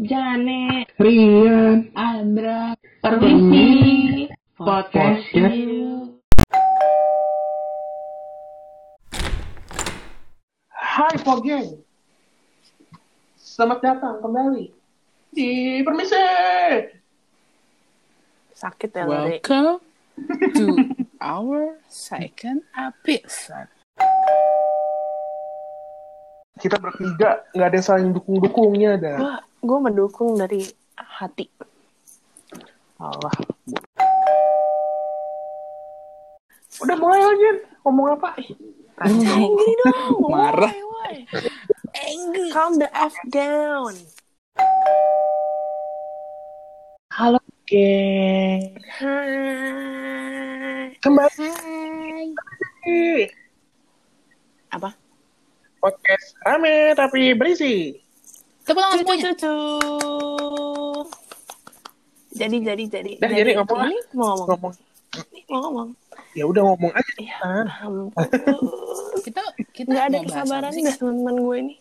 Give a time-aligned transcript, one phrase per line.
[0.00, 2.72] Janet, Rian, Andra,
[3.04, 6.16] permisi, podcast yuk.
[10.72, 11.84] Hai Pogeng
[13.36, 14.72] Selamat datang kembali
[15.36, 16.16] Di Permisi
[18.56, 19.04] Sakit ya.
[19.04, 19.84] Welcome
[20.56, 20.64] to
[21.20, 23.68] our second episode.
[26.56, 30.64] Kita bertiga Gak ada yang saling dukung-dukungnya dah Gua, gua mendukung dari
[30.96, 31.44] hati.
[33.00, 33.32] Allah
[36.80, 37.44] Udah mulai lagi
[37.84, 38.36] Ngomong apa?
[39.00, 40.28] Angry dong.
[40.28, 40.72] Marah.
[41.96, 42.52] Angry.
[42.52, 43.96] Calm the F down.
[47.10, 49.36] Halo geng Hai.
[51.00, 51.52] Kembali
[54.72, 54.92] Apa?
[55.80, 57.96] Podcast rame tapi berisi
[58.70, 59.24] Tepuk tangan semuanya.
[59.34, 59.54] cucu.
[62.30, 63.12] Jadi jadi jadi.
[63.18, 63.90] Dah, jadi ngomong lah.
[63.90, 64.46] Ini mau ngomong.
[64.46, 64.72] Ngomong
[65.34, 65.88] Ini mau ngomong.
[66.30, 67.66] Ya udah ngomong aja Ya Ah.
[69.26, 69.42] Kita
[69.74, 71.74] kita nggak ada kesabaran dah teman-teman gue ini.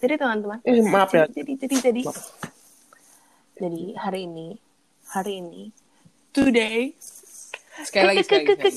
[0.00, 0.58] Jadi teman-teman.
[0.64, 1.28] Eh, maaf ya.
[1.28, 2.02] Jadi jadi jadi.
[2.08, 2.18] Maaf.
[3.60, 4.48] Jadi hari ini
[5.12, 5.62] hari ini
[6.32, 6.96] today.
[7.84, 8.72] Sekali lagi, sekali lagi.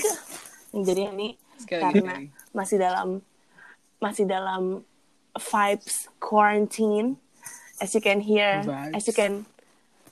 [0.76, 2.28] Jadi ini Sekali lagi, karena lagi.
[2.52, 3.08] masih dalam
[4.04, 4.64] masih dalam
[5.34, 7.16] vibes quarantine.
[7.78, 8.94] As you can hear, Vibes.
[8.94, 9.46] as you can,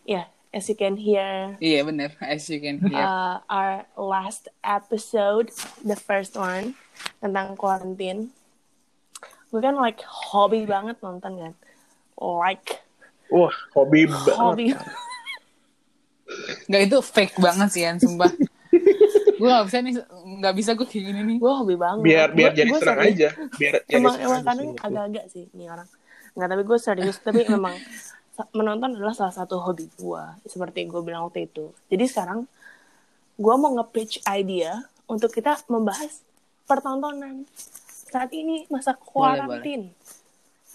[0.03, 2.94] yeah, as you can hear, Iya benar, as you can hear.
[2.95, 5.49] uh, our last episode,
[5.81, 6.77] the first one
[7.17, 8.30] tentang quarantine.
[9.49, 11.53] Gue kan like hobi banget nonton kan,
[12.19, 12.86] like
[13.27, 14.66] Wah hobi banget hobi.
[16.66, 18.30] Nggak itu fake banget sih Yan, sumpah.
[19.36, 19.93] gue gak bisa nih,
[20.39, 21.38] gak bisa gue kayak gini nih.
[21.38, 22.03] gue hobi banget.
[22.03, 23.05] Biar biar Gua- jadi gua serius.
[23.09, 24.80] aja Biar jadi Emang emang kadang sih.
[24.80, 25.88] agak-agak sih nih orang.
[26.36, 27.75] Nggak tapi gue serius tapi memang
[28.52, 31.72] menonton adalah salah satu hobi gue seperti gue bilang waktu itu.
[31.88, 32.44] Jadi sekarang
[33.36, 36.23] gue mau nge-pitch idea untuk kita membahas
[36.67, 37.48] pertontonan
[38.11, 39.92] saat ini masa quarantine.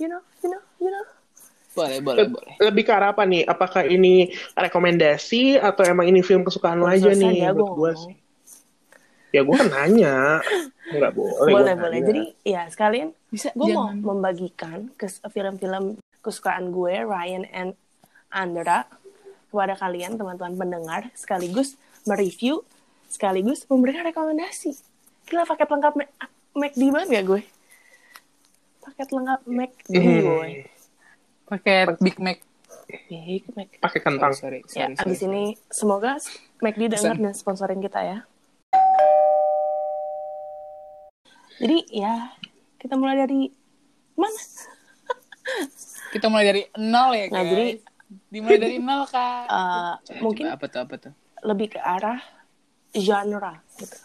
[0.01, 1.05] You know, you know, you know.
[1.71, 2.55] Boleh, boleh, boleh.
[2.59, 3.47] lebih ke arah apa nih?
[3.47, 7.47] Apakah ini rekomendasi atau emang ini film kesukaan lo aja nih?
[7.47, 8.15] ya, Buat gue sih.
[9.31, 10.43] Ya gue kan nanya.
[10.89, 11.49] Enggak boleh.
[11.49, 11.91] boleh boleh.
[11.95, 12.07] nanya.
[12.09, 17.73] Jadi ya sekalian Bisa gue mau membagikan ke film-film kesukaan gue Ryan and
[18.29, 18.91] Andra
[19.49, 22.63] kepada kalian teman-teman pendengar sekaligus mereview
[23.07, 24.75] sekaligus memberikan rekomendasi.
[25.25, 26.15] Gila paket lengkap Mac-
[26.53, 27.43] McD banget gak gue?
[28.81, 30.23] Paket lengkap McD Hmm.
[30.25, 30.51] gue.
[31.47, 32.39] Pakai Big Mac.
[33.07, 33.69] Big Mac.
[33.79, 34.33] pakai kentang.
[34.33, 35.03] Sorry, Ya, sorry, sorry.
[35.05, 36.19] abis ini semoga
[36.61, 37.15] McD Pesan.
[37.17, 38.19] dan sponsorin kita ya.
[41.61, 42.33] Jadi ya
[42.81, 43.53] kita mulai dari
[44.17, 44.41] mana?
[46.11, 47.67] Kita mulai dari nol ya, Nah, jadi
[48.27, 49.47] Dimulai dari nol, Kak.
[49.55, 51.13] eh, Coba, mungkin coba, apa tuh, apa tuh?
[51.41, 52.19] lebih ke arah
[52.91, 53.97] genre gitu.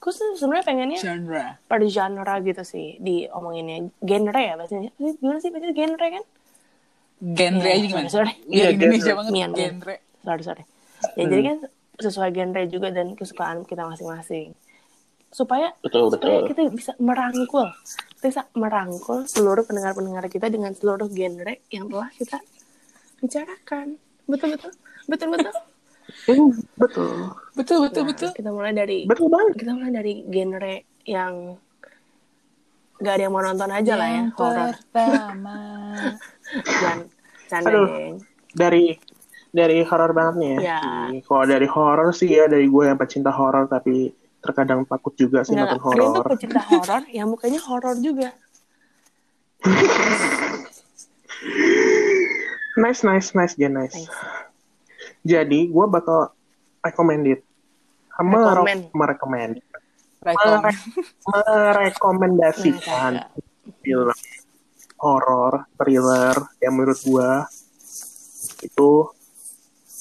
[0.00, 1.44] Gue sih sebenarnya pengennya Genre.
[1.68, 4.90] pada genre gitu sih diomonginnya genre ya bahasanya.
[4.96, 6.24] Gimana sih bahasanya genre kan?
[7.20, 8.08] Genre Iya, aja gimana?
[8.08, 8.32] sorry, sorry.
[8.48, 9.18] Iya, Iya, Indonesia genre.
[9.20, 9.32] banget.
[9.36, 9.60] Mian, mian.
[9.76, 9.94] Genre.
[10.24, 10.62] Sorry sorry.
[11.20, 11.56] Ya jadi kan
[12.00, 14.56] sesuai genre juga dan kesukaan kita masing-masing.
[15.30, 16.48] Supaya Betul, supaya betul.
[16.50, 17.70] kita bisa merangkul,
[18.18, 22.38] kita bisa merangkul seluruh pendengar-pendengar kita dengan seluruh genre yang telah kita
[23.18, 23.94] bicarakan.
[24.26, 24.72] Betul betul,
[25.06, 25.54] betul betul.
[26.26, 26.50] Hmm,
[26.82, 27.10] betul.
[27.54, 28.30] Betul, betul, Nah, betul.
[28.34, 29.54] Kita mulai dari Betul banget.
[29.56, 30.74] kita mulai dari genre
[31.06, 31.34] yang
[32.98, 35.58] gak ada yang mau nonton aja lah ya Yang horor pertama.
[36.82, 36.98] dan
[37.46, 37.70] canda
[38.50, 38.84] Dari
[39.50, 40.58] dari horor banget nih ya.
[40.60, 40.80] Ya.
[41.10, 45.44] Ih, Kalau dari horor sih ya dari gue yang pecinta horor tapi terkadang takut juga
[45.44, 46.24] sih nonton tuh horor.
[46.32, 48.32] pecinta horor yang mukanya horor juga
[52.80, 53.92] Nice, nice, nice, dia nice.
[53.92, 54.14] Thanks.
[55.20, 56.32] Jadi gue bakal
[56.80, 57.44] recommended.
[58.20, 58.92] Recommend.
[58.92, 59.52] merekomend.
[60.20, 60.60] Rekom.
[60.60, 60.84] Mere-
[61.24, 63.12] merekomendasikan
[63.80, 64.16] film
[65.00, 67.48] horor, thriller yang menurut gua
[68.60, 69.08] itu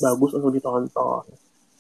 [0.03, 1.23] bagus untuk ditonton.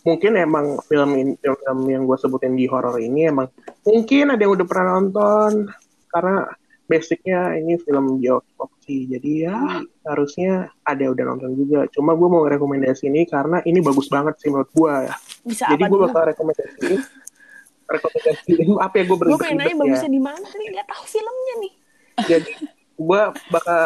[0.07, 3.51] Mungkin emang film in- film yang gue sebutin di horor ini emang
[3.83, 5.67] mungkin ada yang udah pernah nonton
[6.09, 6.47] karena
[6.89, 9.05] basicnya ini film bioskop sih.
[9.05, 11.85] Jadi ya harusnya ada yang udah nonton juga.
[11.93, 15.15] Cuma gue mau rekomendasi ini karena ini bagus banget sih menurut gua ya.
[15.45, 16.99] bisa Jadi gue bakal rekomendasiin
[17.89, 19.79] rekomendasiin apa ya gue gue pengen nanya ya.
[19.81, 21.73] bagusnya di mana tapi nggak tahu filmnya nih
[22.29, 22.51] Jadi
[22.99, 23.81] gue bakal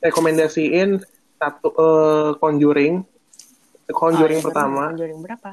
[0.00, 0.90] rekomendasiin
[1.36, 3.02] satu eh, Conjuring,
[3.88, 5.50] Conjuring Oh, iya, pertama, Conjuring berapa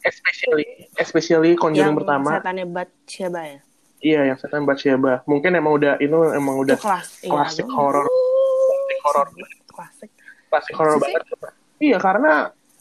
[0.00, 3.60] especially especially Conjuring yang pertama, setannya Bathsheba ya
[3.98, 5.22] iya yang setan Bathsheba.
[5.24, 9.26] Mungkin emang udah itu emang udah itu kelas iya, klasik gua- horor, klasik horor.
[9.68, 10.10] klasik
[10.48, 11.22] pasti horor banget.
[11.78, 12.32] Iya, karena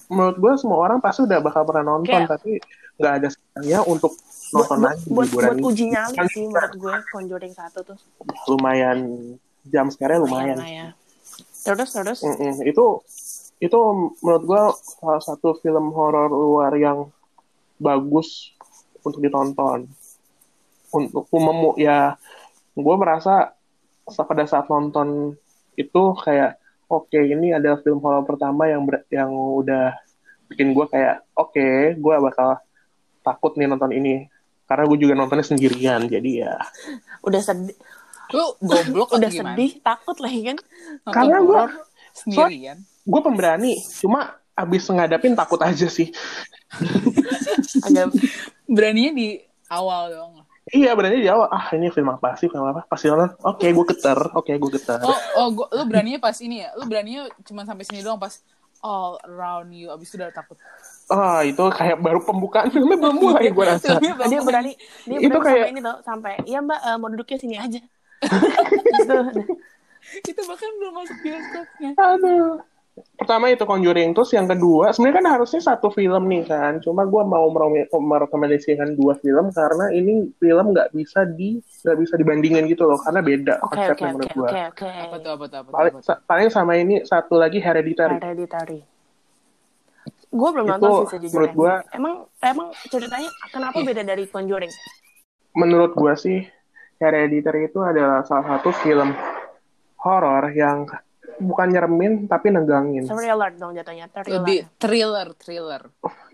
[0.07, 2.51] menurut gue semua orang pasti udah bakal pernah nonton, Kayak- tapi
[2.95, 5.63] nggak ada salahnya untuk buat, nonton buat, lagi buat, buat ini.
[5.63, 7.97] uji nyali Kan sih menurut gue Conjuring satu tuh
[8.47, 8.97] lumayan
[9.63, 10.57] jam sekarang lumayan.
[10.57, 10.87] lah ya
[11.59, 12.63] terus terus Mm-mm.
[12.63, 13.03] Itu
[13.57, 13.77] itu
[14.21, 14.61] menurut gue
[14.95, 17.09] salah satu film horor luar yang
[17.77, 18.53] bagus
[19.01, 19.89] untuk ditonton.
[20.87, 22.15] Untuk umum ya,
[22.71, 23.53] gue merasa
[24.05, 25.35] sa- pada saat nonton
[25.73, 26.55] itu kayak
[26.87, 29.93] oke ini adalah film horor pertama yang ber- yang udah
[30.47, 32.61] bikin gue kayak oke gue bakal
[33.21, 34.29] takut nih nonton ini.
[34.63, 36.53] Karena gue juga nontonnya sendirian jadi ya.
[37.23, 37.75] Udah sedih.
[38.27, 39.55] Lu goblok udah gimana?
[39.55, 41.71] sedih takut lah ya kan Nonton Karena gua-
[42.17, 42.77] sendirian.
[43.03, 44.19] gue pemberani cuma
[44.51, 46.09] abis ngadapin takut aja sih.
[47.79, 48.11] Agak
[48.65, 49.27] Beraninya di
[49.67, 50.33] awal doang.
[50.67, 51.47] Iya berarti di awal.
[51.47, 52.51] Ah ini film apa sih?
[52.51, 52.83] Film apa?
[52.83, 56.59] Pasti nonton oke gue geter oke gue geter Oh, oh gua, lu beraninya pas ini
[56.59, 56.75] ya?
[56.75, 58.43] Lu beraninya cuma sampai sini doang pas
[58.77, 60.53] all around you abis itu udah takut.
[61.07, 62.67] ah itu kayak baru pembukaan.
[62.67, 63.95] Filmnya belum mulai gue rasa.
[64.01, 64.75] Dia berani
[65.05, 67.79] dia Itu berani kayak- sampai ini tuh sampai ya mbak eh, mau duduknya sini aja.
[68.97, 69.15] Gitu.
[70.17, 71.89] Itu bahkan belum masuk bioskopnya.
[71.95, 72.63] aduh.
[73.13, 76.81] Pertama itu Conjuring terus yang kedua sebenarnya kan harusnya satu film nih kan.
[76.81, 77.45] Cuma gue mau
[77.93, 83.21] merekomendasikan dua film karena ini film nggak bisa di nggak bisa dibandingin gitu loh karena
[83.21, 84.89] beda oke konsepnya oke menurut gue oke oke.
[84.89, 85.75] Apa tuh, apa tuh, apa tuh?
[85.77, 86.07] paling, Apa tuh?
[86.09, 88.17] sa- paling sama ini satu lagi Hereditary.
[88.17, 88.79] Hereditary.
[90.27, 91.33] Gue belum Itu nonton sih sejujurnya.
[91.37, 94.73] menurut gua- emang emang ceritanya kenapa beda dari Conjuring?
[95.53, 96.39] Menurut gue sih
[96.97, 99.13] Hereditary itu adalah salah satu film
[100.01, 100.85] horor yang
[101.37, 103.05] bukan nyeremin tapi negangin.
[103.05, 105.81] thriller dong jatuhnya thriller Lebih thriller, thriller.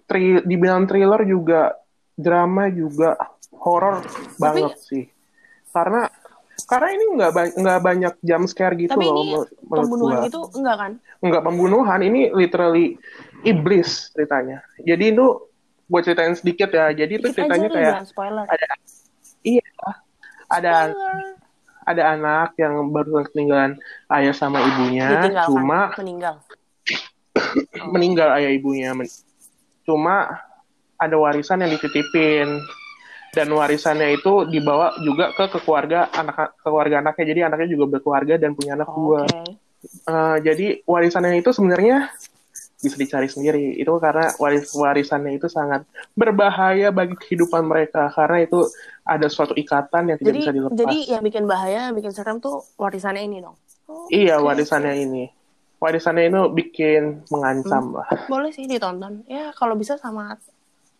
[0.04, 1.76] Tri, dibilang thriller juga,
[2.16, 3.16] drama juga,
[3.56, 4.04] horor
[4.36, 5.06] banget sih.
[5.72, 6.08] Karena
[6.70, 10.14] karena ini nggak ba- nggak banyak jump scare gitu tapi loh ini menurut, menurut pembunuhan
[10.16, 10.26] gua.
[10.30, 10.92] gitu enggak kan
[11.24, 12.86] Nggak pembunuhan, ini literally
[13.42, 14.62] iblis ceritanya.
[14.80, 15.26] Jadi itu
[15.84, 16.92] gue ceritain sedikit ya.
[16.94, 18.68] Jadi itu ceritanya nih kayak spoiler ada
[19.44, 19.68] iya
[20.48, 21.43] ada Spoiler.
[21.84, 23.78] Ada anak yang baru ketinggalan
[24.12, 26.36] ayah sama ibunya, cuma meninggal
[27.94, 28.92] meninggal ayah ibunya.
[28.96, 29.12] Men-
[29.84, 30.40] Cuma
[30.96, 32.48] ada warisan yang dititipin
[33.36, 37.26] dan warisannya itu dibawa juga ke, ke keluarga anak ke keluarga anaknya.
[37.36, 39.28] Jadi anaknya juga berkeluarga dan punya anak Oh, dua.
[39.28, 42.08] oke Eh, jadi warisannya itu sebenarnya
[42.84, 43.74] bisa dicari sendiri.
[43.74, 48.68] Itu karena waris warisannya itu sangat berbahaya bagi kehidupan mereka karena itu
[49.02, 50.76] ada suatu ikatan yang tidak jadi bisa dilepas.
[50.78, 54.48] jadi yang bikin bahaya yang bikin serem tuh warisannya ini dong Oh, Iya, oke.
[54.48, 55.28] warisannya ini.
[55.76, 57.96] Warisannya itu bikin mengancam Hmm.
[57.98, 58.08] lah.
[58.26, 60.40] boleh sih ditonton ya kalau bisa sama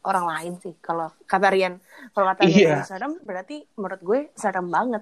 [0.04, 1.80] orang lain sih kalau kata Rian
[2.12, 2.52] kalau kata Iya.
[2.52, 5.00] Rian serem berarti menurut gue serem banget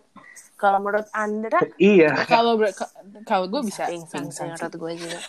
[0.62, 2.14] kalau menurut Andra Iya.
[2.30, 2.62] Kalau
[3.26, 5.20] kalau gue bisa pingsan menurut gue juga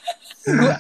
[0.45, 0.77] Gua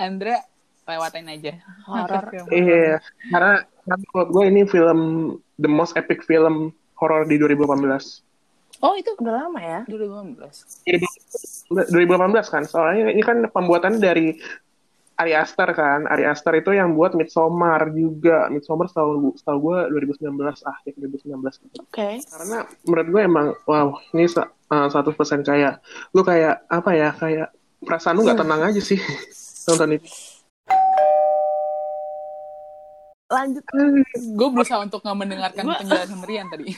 [0.00, 0.40] Andra
[0.88, 1.52] lewatin aja.
[1.84, 2.24] Horor.
[2.32, 2.46] Film.
[2.64, 2.96] Iya.
[3.28, 3.54] Karena,
[3.84, 5.00] menurut gue ini film
[5.60, 8.24] the most epic film horor di 2018.
[8.78, 10.86] Oh itu udah lama ya 2015.
[10.88, 10.98] Iya,
[11.92, 12.62] 2018 kan.
[12.64, 14.38] Soalnya ini kan pembuatan dari
[15.18, 16.06] Ari Aster kan.
[16.06, 18.46] Ari Aster itu yang buat Midsommar juga.
[18.48, 20.30] Midsommar setahu setahu gue 2019
[20.62, 21.42] akhir 2019.
[21.76, 25.82] oke Karena menurut gue emang wow ini sa- uh, 100% kayak
[26.12, 27.48] lu kayak apa ya kayak
[27.78, 28.98] perasaan lu nggak tenang aja sih
[29.66, 30.06] nonton itu.
[33.28, 33.60] Lanjut
[34.32, 36.72] Gue berusaha untuk nggak mendengarkan Gua- penjelasan Rian tadi.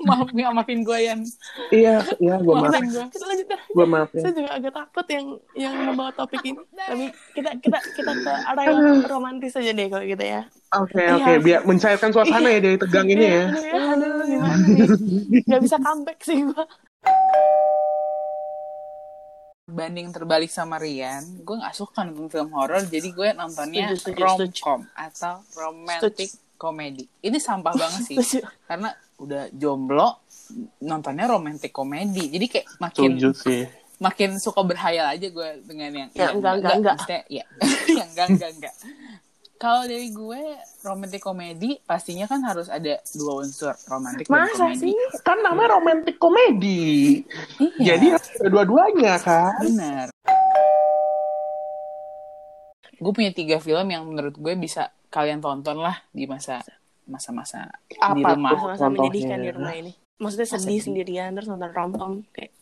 [0.00, 1.20] Maaf ya, maafin gue Yan.
[1.68, 2.72] Iya, iya gue maaf.
[2.72, 3.04] Maafin gue.
[3.06, 3.60] kita lanjut dah.
[3.68, 4.20] Gue maaf ya.
[4.22, 8.64] saya juga agak takut yang yang membawa topik ini tapi kita kita kita ke arah
[8.64, 11.14] yang romantis aja deh kalau gitu ya Oke Iya.
[11.14, 13.44] oke, biar mencairkan suasana ya dari tegang ini ya.
[13.44, 16.64] Aduh, ya, aduh gimana nih nggak bisa comeback sih gua
[19.70, 25.40] Banding terbalik sama Rian, gue nggak suka nonton film horor, jadi gue nontonnya romcom atau
[25.54, 27.06] romantic comedy.
[27.20, 28.44] Ini sampah banget sih, Setuju.
[28.66, 30.20] karena udah jomblo
[30.80, 33.62] nontonnya romantic comedy, jadi kayak makin Setuju sih.
[33.96, 36.94] makin suka berhayal aja gue dengan yang Ya, enggak, enggak, enggak.
[36.98, 37.44] maksudnya, ya,
[38.00, 38.74] yang enggak enggak enggak.
[39.60, 40.40] Kalau dari gue
[40.80, 44.80] romantic comedy pastinya kan harus ada dua unsur romantic dan masa komedi.
[44.80, 47.20] sih Kan namanya romantic komedi.
[47.60, 48.00] Iya.
[48.00, 49.60] Jadi ada dua-duanya kan.
[49.60, 50.06] Benar.
[52.96, 56.64] Gue punya tiga film yang menurut gue bisa kalian tonton lah di masa
[57.04, 58.56] masa-masa di Apa rumah.
[58.56, 60.80] masa-masa menyedihkan di rumah ini maksudnya sedih sedih.
[60.84, 62.52] sendirian terus nonton romcom kayak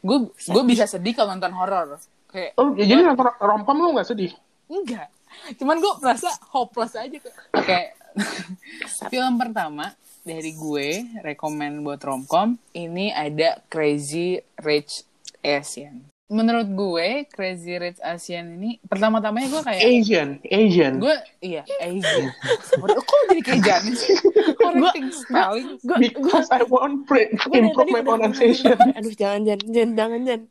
[0.00, 2.00] Gue gue bisa sedih kalau nonton horor.
[2.26, 4.32] Kayak Oh, ya jadi nonton rompam lu nggak sedih?
[4.66, 5.12] enggak.
[5.54, 7.16] Cuman gue merasa hopeless aja.
[7.16, 7.80] kayak- Oke.
[9.08, 15.02] film pertama dari gue rekomend buat romcom ini ada Crazy Rich
[15.40, 16.06] Asian.
[16.28, 20.96] menurut gue Crazy Rich Asian ini pertama-tamanya gue kayak Asian, Asian.
[20.96, 22.32] gue iya Asian
[22.72, 24.16] kok jadi kayak Janet sih
[24.60, 28.76] correcting spelling Gue Because I want to gue improve my pronunciation.
[28.96, 30.42] Aduh jangan jangan jangan jangan jangan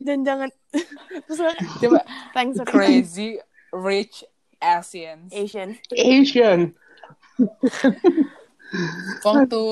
[0.00, 0.48] jangan jangan.
[1.26, 1.52] Terus gue
[1.82, 2.00] coba
[2.32, 2.56] thanks.
[2.64, 3.38] Crazy
[3.72, 4.24] Rich
[4.58, 5.30] Asians.
[5.30, 5.78] Asian.
[5.94, 6.60] Asian.
[9.24, 9.62] waktu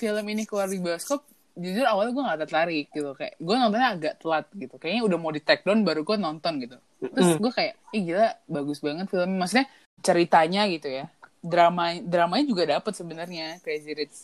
[0.00, 1.22] film ini keluar di bioskop
[1.60, 3.10] jujur awalnya gue gak tertarik gitu.
[3.12, 4.74] Kayak gue nontonnya agak telat gitu.
[4.80, 6.76] Kayaknya udah mau di take down baru gue nonton gitu.
[7.00, 9.38] Terus gue kayak ih gila bagus banget filmnya.
[9.44, 9.66] Maksudnya
[10.00, 11.06] ceritanya gitu ya.
[11.40, 13.60] Drama dramanya juga dapet sebenarnya.
[13.60, 14.16] Crazy Rich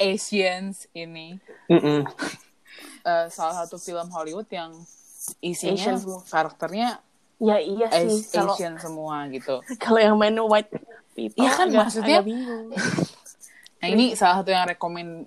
[0.00, 1.38] Asians ini.
[1.70, 2.04] Mm-mm.
[3.00, 4.72] Eh, salah satu film Hollywood yang
[5.40, 6.20] isinya Asian.
[6.28, 7.00] karakternya
[7.40, 10.68] Ya iya sih As- kalau Asian semua gitu kalau yang main white
[11.12, 11.40] people.
[11.40, 12.66] Iya kan, agak- maksudnya- agak bingung.
[13.80, 15.24] Nah ini salah satu yang recommended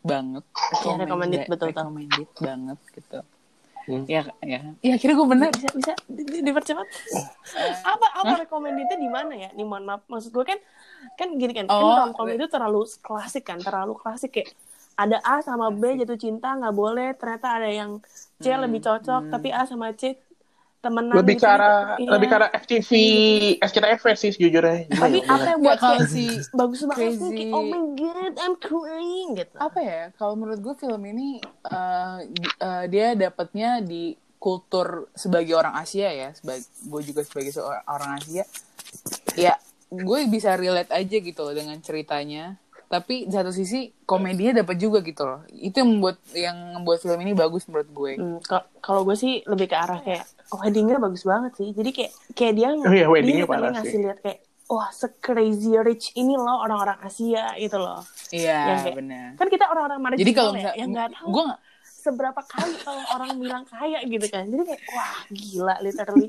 [0.00, 0.40] banget.
[0.80, 1.84] Iya, recommended, betul, betul.
[1.84, 3.18] Recommended banget gitu.
[3.84, 4.04] Hmm.
[4.04, 4.60] Ya, ya.
[4.80, 5.48] Ya akhirnya gue bener.
[5.50, 6.84] bisa bisa di, di- dipercepat.
[7.84, 9.48] apa apa recommendednya di mana ya?
[9.52, 10.56] Nih mohon maaf maksud gue kan
[11.14, 14.48] kan gini kan, Oh, kan romcom itu terlalu klasik kan, terlalu klasik kayak
[14.92, 18.00] ada A sama B jatuh cinta nggak boleh, ternyata ada yang
[18.36, 20.16] C Hmm, lebih cocok, tapi A sama C
[20.78, 21.10] temenan.
[21.12, 21.44] Lebih gitu.
[21.44, 22.08] ke arah, Iya.
[22.10, 22.90] lebih ke arah FTV,
[23.58, 24.86] SCTV sih sejujurnya.
[24.88, 29.28] Tapi apa yang buat kayak si bagus banget Crazy- kayak, oh my god, I'm crying
[29.34, 29.56] gitu.
[29.56, 30.02] apa ya?
[30.14, 36.08] Kalau menurut gue film ini eh, di- eh, dia dapatnya di kultur sebagai orang Asia
[36.08, 38.46] ya, sebagai gue juga sebagai seorang orang Asia.
[39.34, 39.58] Ya,
[39.88, 42.54] gue bisa relate aja gitu loh dengan ceritanya.
[42.88, 45.44] Tapi di satu sisi komedinya dapat juga gitu loh.
[45.50, 48.12] Itu yang membuat yang membuat film ini bagus menurut gue.
[48.16, 51.70] Hmm, ka- kalau gue sih lebih ke arah kayak weddingnya bagus banget sih.
[51.70, 54.00] Jadi kayak kayak dia Oh iya, weddingnya dia parah ngasih sih.
[54.00, 58.00] lihat kayak wah se crazy rich ini loh orang-orang Asia gitu loh.
[58.28, 59.28] Iya, kayak- benar.
[59.36, 61.60] Kan kita orang-orang marginal Jadi kalau ya, misalnya yang nggak tahu gue nggak
[61.98, 64.46] seberapa kali kalau orang bilang kaya gitu kan.
[64.46, 66.26] Jadi kayak wah gila literally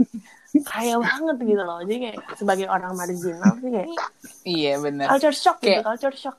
[0.65, 1.79] kaya banget gitu loh.
[1.85, 3.87] Jadi kayak sebagai orang marginal sih kayak
[4.43, 5.07] iya benar.
[5.09, 6.37] culture shock gitu, Kayak- culture shock.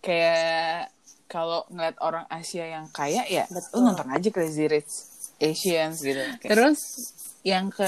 [0.00, 0.92] Kayak
[1.24, 3.80] kalau ngeliat orang Asia yang kaya ya, Betul.
[3.80, 4.92] lu nonton aja Crazy Rich
[5.38, 6.20] Asians gitu.
[6.42, 6.78] Terus
[7.40, 7.86] yang ke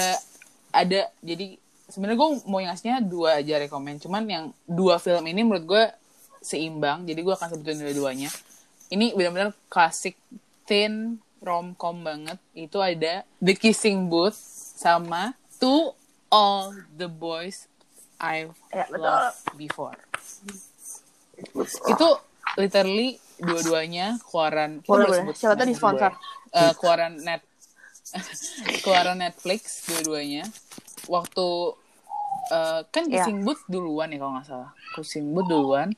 [0.71, 1.53] ada jadi
[1.85, 4.01] sebenarnya gue mau ngasihnya dua aja rekomend.
[4.01, 5.83] Cuman yang dua film ini menurut gue
[6.39, 7.05] seimbang.
[7.05, 8.29] Jadi gue akan sebutin dua-duanya.
[8.89, 10.17] Ini benar-benar klasik
[10.63, 10.93] teen
[11.39, 12.39] romcom banget.
[12.53, 14.37] Itu ada The Kissing Booth
[14.73, 15.91] sama To
[16.27, 17.67] All the Boys
[18.17, 19.03] I've Ya, betul.
[19.03, 19.99] Loved Before.
[21.85, 22.07] Itu
[22.55, 25.19] literally dua-duanya keluaran Boleh, boleh boleh.
[25.19, 26.11] sebut Siapa tadi sponsor?
[26.49, 27.41] Eh, keluaran net
[28.85, 30.45] keluaran Netflix dua-duanya
[31.07, 31.47] waktu
[32.47, 33.25] eh, kan Iya.
[33.25, 35.91] Kissing Booth duluan ya kalau nggak salah Kissing Booth duluan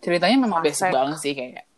[0.00, 1.68] ceritanya memang basic banget sih kayak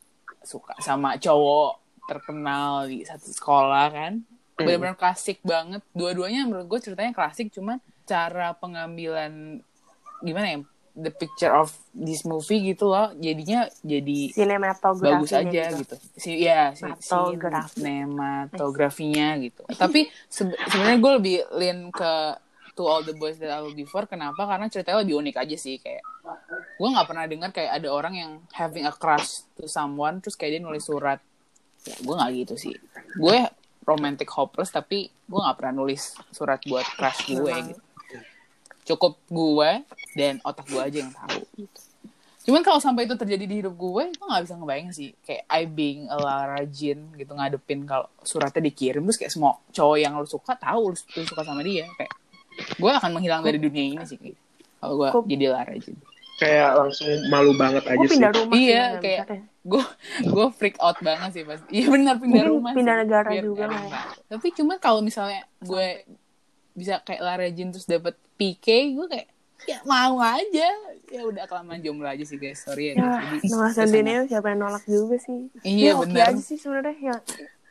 [0.41, 4.13] suka sama cowok terkenal di satu sekolah kan
[4.55, 9.59] benar-benar klasik banget dua-duanya menurut gue ceritanya klasik cuman cara pengambilan
[10.23, 10.59] gimana ya
[10.95, 14.31] the picture of this movie gitu loh jadinya jadi
[15.03, 15.95] bagus aja gitu.
[16.15, 17.83] Si ya si, si Sinematografi.
[17.83, 19.63] sinematografinya gitu.
[19.75, 22.39] Tapi sebe- sebenarnya gue lebih lean ke
[22.79, 24.07] To All the Boys That I Loved Before.
[24.07, 24.39] Kenapa?
[24.39, 26.03] Karena ceritanya lebih unik aja sih kayak
[26.79, 30.59] gue nggak pernah dengar kayak ada orang yang having a crush to someone terus kayak
[30.59, 31.19] dia nulis surat.
[31.85, 32.75] Ya gue nggak gitu sih.
[33.17, 33.49] Gue
[33.85, 37.83] romantic hopeless tapi gue nggak pernah nulis surat buat crush gue gitu.
[38.85, 39.71] Cukup gue
[40.17, 41.81] dan otak gue aja yang tahu gitu.
[42.45, 45.17] Cuman kalau sampai itu terjadi di hidup gue, gue gak bisa ngebayang sih.
[45.25, 49.01] Kayak I being a Lara Jean gitu ngadepin kalau suratnya dikirim.
[49.09, 51.89] Terus kayak semua cowok yang lu suka tahu lu, suka sama dia.
[51.97, 52.13] Kayak
[52.77, 54.21] gue akan menghilang dari dunia ini sih.
[54.21, 54.37] kayak.
[54.77, 55.97] Kalau gue jadi Lara Jean.
[56.35, 58.13] Kayak langsung malu banget aja Gue sih.
[58.13, 59.27] pindah rumah sih, Iya, nggak kayak-.
[59.65, 59.85] Gue
[60.21, 61.61] gue freak out banget sih pas.
[61.69, 64.01] Iya benar pindah Mungkin rumah pindah sih, negara biar juga lah ya.
[64.29, 65.87] Tapi cuman kalau misalnya gue
[66.73, 69.29] bisa kayak Lara Jean terus dapet PK, gue kayak
[69.65, 70.69] ya mau aja.
[71.07, 72.61] Ya udah kelamaan jomblo aja sih guys.
[72.61, 72.95] Sorry ya.
[72.95, 73.71] Ya, Jadi, ke sana.
[73.71, 75.47] Centineo siapa yang nolak juga sih.
[75.63, 76.27] Iya, Ya, hoki benar.
[76.29, 77.17] aja sih sebenarnya ya.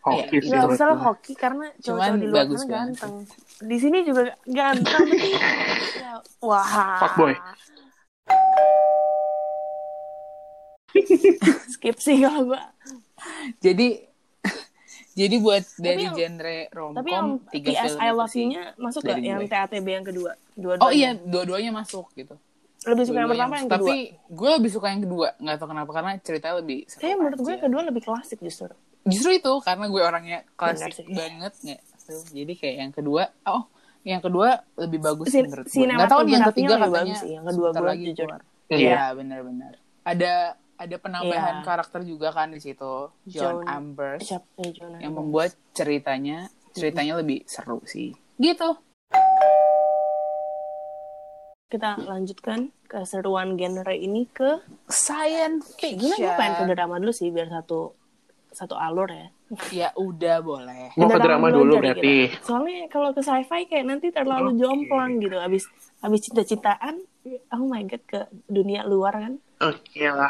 [0.02, 0.56] Hoki Iya, sih itu.
[0.56, 3.14] Gak usah hoki karena Cuman cowok-cowok di luar sana ganteng.
[3.62, 5.04] Di sini juga ganteng.
[6.02, 7.00] ya, wah.
[7.00, 7.34] Fuckboy.
[11.74, 12.62] Skip sih kalau gue.
[13.60, 13.88] jadi
[15.20, 16.58] jadi buat dari yang- genre
[16.92, 18.34] Tapi yang romcom tiga PS film I Love.
[18.34, 19.18] You-nya masuk gak?
[19.18, 19.50] Yang gue.
[19.50, 20.32] TATB yang kedua?
[20.54, 22.38] Dua oh iya dua-duanya masuk gitu
[22.84, 23.88] Lebih suka yang pertama yang kedua?
[23.88, 27.52] tapi gue lebih suka yang kedua nggak tahu kenapa karena ceritanya lebih Kayaknya menurut gue
[27.52, 28.70] yang kedua lebih klasik justru.
[29.04, 31.54] justru itu karena gue orangnya klasik banget
[32.04, 33.64] Tuh, jadi kayak yang kedua oh
[34.04, 37.32] yang kedua lebih bagus Sin- menurut gue nggak tahu nih yang ketiga katanya bagus sih,
[37.32, 38.28] yang kedua gue lagi jujur.
[38.68, 38.78] Iya.
[38.78, 39.74] Iya benar-benar
[40.04, 40.34] ada
[40.76, 41.64] ada penambahan Iya.
[41.64, 44.46] karakter juga kan di situ John John- Ambers Siapa?
[44.60, 45.00] Eh, Jonah.
[45.00, 48.76] yang membuat ceritanya ceritanya lebih seru sih gitu
[51.66, 57.50] Kita lanjutkan keseruan genre ini ke science Gimana gue pengen ke drama dulu sih biar
[57.50, 57.98] satu
[58.48, 59.28] satu alur ya.
[59.74, 62.30] ya udah boleh Mau ke drama dulu berarti.
[62.30, 62.46] kita.
[62.46, 64.60] Soalnya kalau ke sci-fi kayak nanti terlalu Oke.
[64.60, 65.34] jomplang gitu.
[65.36, 65.66] Abis
[66.00, 67.02] abis cinta-cintaan,
[67.50, 69.34] oh my god ke dunia luar kan.
[69.60, 70.30] Oke lah.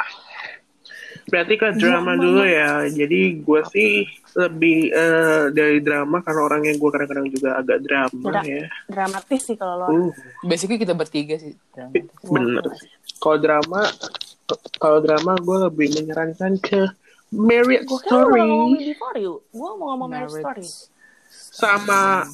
[1.30, 2.88] Berarti ke drama dulu ya.
[2.88, 4.04] Jadi gue sih
[4.34, 8.66] lebih eh, dari drama karena orangnya gue kadang-kadang juga agak drama Dra- ya.
[8.90, 9.90] Dramatis sih kalau luar.
[9.94, 10.12] Uh,
[10.46, 11.54] basically kita bertiga sih
[12.26, 12.66] bener.
[13.22, 13.88] Kalau drama,
[14.82, 16.82] kalau drama gue lebih menyarankan ke
[17.34, 19.34] Marriage lu mau ngomong Story Me Before You.
[19.50, 20.68] Gue mau ngomong Marriage Story.
[21.54, 22.30] sama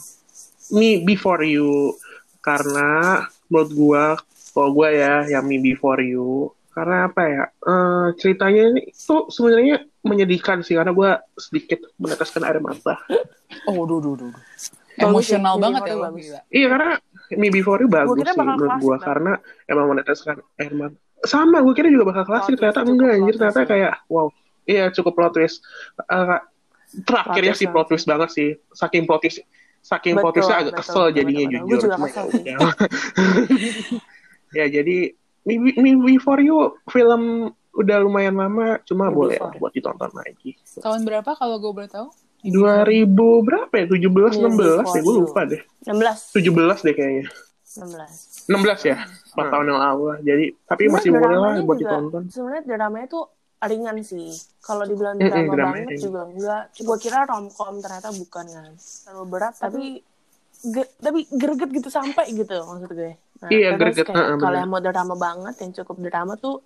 [0.75, 1.96] Me Before You
[2.39, 4.03] karena menurut gue,
[4.55, 9.84] kalau gue ya yang Me Before You karena apa ya eh, ceritanya ini tuh sebenarnya
[10.00, 12.96] menyedihkan sih karena gue sedikit meneteskan air mata.
[13.68, 14.32] oh duh duh duh
[15.00, 16.26] emosional sih, banget ya bagus.
[16.52, 16.92] Iya karena
[17.36, 19.34] Me Before You bagus kira sih bakal menurut gue karena
[19.68, 20.96] emang meneteskan air mata.
[21.28, 23.68] Sama gue kira juga bakal klasik Plot twist, ternyata enggak plot anjir ternyata ya.
[23.68, 24.28] kayak wow
[24.64, 25.58] iya cukup plot twist.
[26.00, 26.40] Eh,
[27.04, 29.40] terakhirnya Plot sih twist plot twist banget sih saking plot twist
[29.84, 31.80] saking plot Betul, twistnya agak betul, kesel betul, jadinya betul, jujur.
[31.80, 32.58] Juga kesel ya
[34.58, 34.98] ya jadi
[35.41, 40.58] Me, Me Before You film udah lumayan lama cuma Me boleh lah buat ditonton lagi.
[40.75, 42.08] tahun berapa kalau gue boleh tahu
[42.41, 43.08] 2000
[43.41, 43.86] berapa ya?
[43.86, 44.00] 17
[44.39, 45.62] Me 16 deh Before gue lupa deh.
[45.84, 46.36] 16.
[46.36, 47.25] 17 deh kayaknya.
[47.69, 48.50] 16.
[48.50, 48.98] 16 ya?
[49.29, 50.19] 4 tahun yang lalu lah.
[50.22, 52.24] Jadi tapi Sebenarnya masih boleh lah buat juga- ditonton.
[52.27, 53.24] Sebenarnya dramanya tuh
[53.62, 54.31] ringan sih.
[54.60, 56.01] Kalau dibilang drama dramanya banget ringan.
[56.01, 56.63] juga enggak.
[56.77, 58.72] Gue kira romcom ternyata bukan kan.
[58.75, 59.84] Terlalu berat tapi
[60.65, 63.13] ge- tapi greget gitu sampai gitu maksud gue.
[63.39, 64.60] Nah, Iya, terus greget, kayak kalau bener.
[64.60, 66.60] yang mau drama banget, yang cukup drama tuh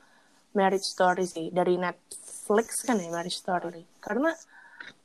[0.53, 3.85] Marriage Story sih dari Netflix kan ya Marriage Story.
[4.01, 4.33] Karena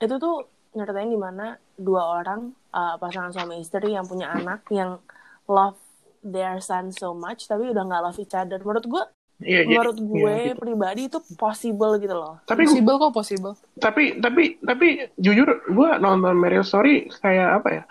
[0.00, 5.00] itu tuh nyeritain gimana dua orang uh, pasangan suami istri yang punya anak yang
[5.48, 5.76] love
[6.20, 8.60] their son so much tapi udah nggak love each other.
[8.60, 9.04] Menurut gue
[9.38, 10.58] Iya, jadi menurut gue iya, gitu.
[10.58, 12.42] pribadi itu possible gitu loh.
[12.42, 17.82] Tapi possible kok possible tapi tapi tapi jujur gue nonton Marriage Story kayak apa ya?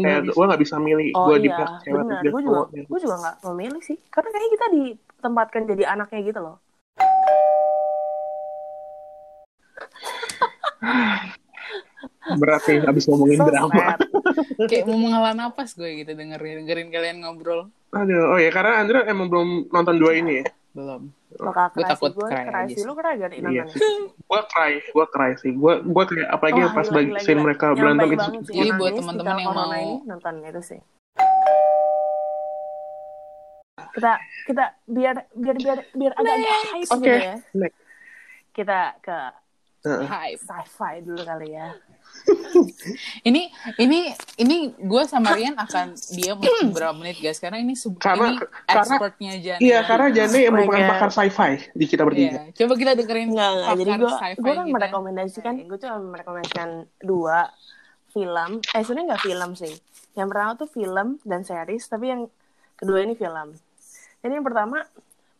[0.00, 2.22] Kayak gue gak bisa milih Oh gue di iya, pihak cewek atau benar.
[2.22, 3.96] pihak Gue juga, gue juga nggak memilih sih.
[4.08, 6.56] Karena kayaknya kita ditempatkan jadi anaknya gitu loh.
[12.40, 13.74] Berat nih abis ngomongin So drama.
[13.74, 13.98] sad.
[14.70, 19.02] kayak mau menghela napas gue gitu dengerin dengerin kalian ngobrol Aduh, oh ya karena Andra
[19.10, 20.44] emang belum nonton dua ini ya.
[20.70, 22.18] Belum Bakal Gue takut sih.
[22.18, 22.82] Gue cry cry sih.
[22.86, 23.64] Lu cry gak nih Iya.
[24.26, 25.52] Gue cry, gue cry sih.
[25.54, 28.28] Gue gue kayak apalagi Wah, pas bagi scene mereka berantem itu.
[28.50, 30.80] Jadi Yang buat teman-teman yang mau- ini, nonton itu sih.
[33.90, 34.12] Kita
[34.46, 37.00] kita biar biar biar biar agak hype Oke.
[37.00, 37.34] gitu ya.
[37.56, 37.78] Next.
[38.50, 39.18] Kita ke
[39.80, 40.04] Heeh.
[40.04, 41.72] hype sci-fi dulu kali ya.
[43.22, 44.00] ini ini
[44.36, 46.36] ini gue sama Rian akan diam
[46.68, 50.54] beberapa menit guys karena ini sub- Karena- ini karena- expertnya Iya, karena Jane yang Oh
[50.54, 52.28] my merupakan pakar sci-fi di kita bertiga.
[52.28, 52.42] Iya.
[52.54, 53.74] coba kita dengerin Enggak, enggak.
[53.74, 54.74] Jadi gue sci-fi gue kan kita.
[54.74, 56.68] merekomendasikan, gue tuh merekomendasikan
[57.00, 57.38] dua
[58.08, 58.50] film.
[58.66, 59.74] Eh sebenarnya nggak film sih.
[60.12, 62.22] Yang pertama tuh film dan series, tapi yang
[62.74, 63.54] kedua ini film.
[64.18, 64.84] Jadi yang pertama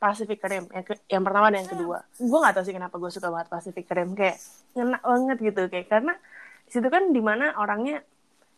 [0.01, 0.65] Pacific Rim.
[0.67, 1.99] Yang, ke- yang pertama dan yang kedua.
[2.17, 4.17] Gue nggak tahu sih kenapa gue suka banget Pacific Rim.
[4.17, 4.41] Kayak
[4.73, 6.15] ngena banget gitu kayak karena
[6.67, 8.01] situ kan di mana orangnya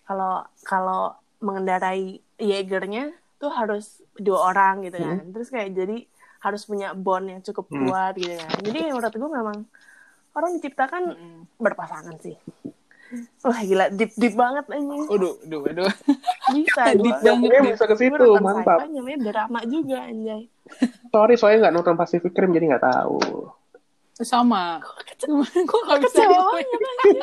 [0.05, 5.19] kalau kalau mengendarai Jaegernya tuh harus dua orang gitu kan.
[5.29, 6.07] Terus kayak jadi
[6.39, 7.87] harus punya bond yang cukup Hmm.
[7.87, 8.51] kuat gitu kan.
[8.63, 9.59] Jadi menurut gue memang
[10.33, 11.41] orang diciptakan Mm.
[11.57, 12.39] berpasangan sih.
[13.43, 15.05] Wah gila deep deep banget anjing.
[15.05, 15.91] Aduh, aduh, aduh.
[16.51, 17.37] Bisa Deep gua.
[17.37, 17.61] banget.
[17.69, 18.89] Bisa ke situ, mantap.
[18.89, 20.49] namanya drama juga anjay.
[21.09, 23.19] Sorry, soalnya nggak nonton Pacific Rim jadi nggak tahu.
[24.23, 24.79] Sama.
[25.23, 27.21] Gue gak bisa banget anjing.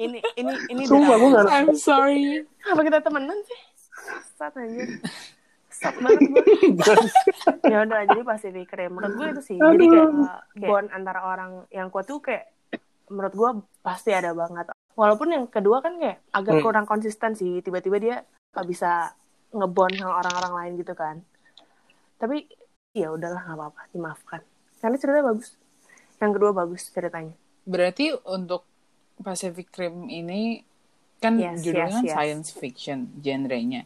[0.00, 2.40] Ini ini ini Sumpah, gue nggak I'm sorry.
[2.64, 3.60] Apa kita temenan sih?
[4.38, 4.88] Sat anjir.
[5.68, 6.44] Sat banget gue.
[7.72, 10.10] ya udah jadi Pacific Rim menurut gue itu sih jadi kayak,
[10.56, 12.52] kayak bond antara orang yang kuat tuh kayak
[13.08, 16.64] menurut gue pasti ada banget walaupun yang kedua kan kayak agak Hmm.
[16.64, 18.16] kurang konsisten sih tiba-tiba dia
[18.52, 19.14] nggak bisa
[19.50, 21.16] ngebond sama orang-orang lain gitu kan
[22.20, 22.44] tapi
[22.92, 24.40] ya udahlah nggak apa-apa dimaafkan
[24.84, 25.56] karena ceritanya bagus
[26.20, 27.34] yang kedua bagus ceritanya
[27.70, 28.64] Berarti untuk
[29.20, 30.64] Pacific Rim ini
[31.20, 32.14] kan Yes, judulnya yes, yes.
[32.16, 33.84] science fiction genrenya.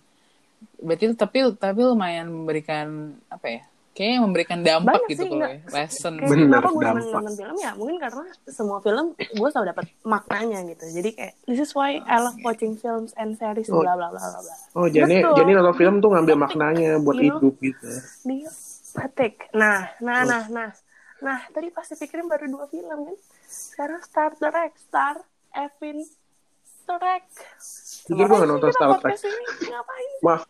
[0.79, 3.63] Berarti tapi tapi lumayan memberikan apa ya?
[3.95, 5.73] Kayaknya memberikan dampak Banyak gitu sih, kalau nggak- ya.
[5.73, 6.13] lesson.
[6.17, 7.13] kayak Bener, kenapa gue dampak.
[7.15, 11.61] nonton film ya mungkin karena semua film gue selalu dapat maknanya gitu jadi kayak this
[11.61, 13.81] is why I love watching films and series Oh.
[13.81, 15.35] bla bla bla bla bla Oh, jadi Betul.
[15.37, 17.39] jadi nonton film tuh ngambil maknanya buat You know?
[17.39, 17.89] hidup gitu.
[18.25, 18.49] dia
[18.93, 20.27] petik nah nah Oh.
[20.27, 20.69] nah nah
[21.21, 25.15] nah tadi Pacific Rim baru dua film kan sekarang Star Trek Star
[25.53, 26.03] Evin
[26.85, 27.25] Trek.
[28.05, 29.17] Jujur gue gak nonton Star Trek.
[29.63, 30.11] ngapain?
[30.21, 30.43] Maaf.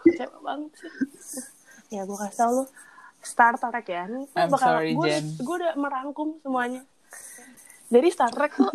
[0.00, 0.90] Kecewa banget sih.
[1.90, 2.64] Ya gue kasih tau lu
[3.20, 4.08] Star Trek ya.
[4.08, 5.24] Nih, gua I'm sorry, gue, Jen.
[5.36, 6.82] gue udah merangkum semuanya.
[7.90, 8.70] Dari Star Trek tuh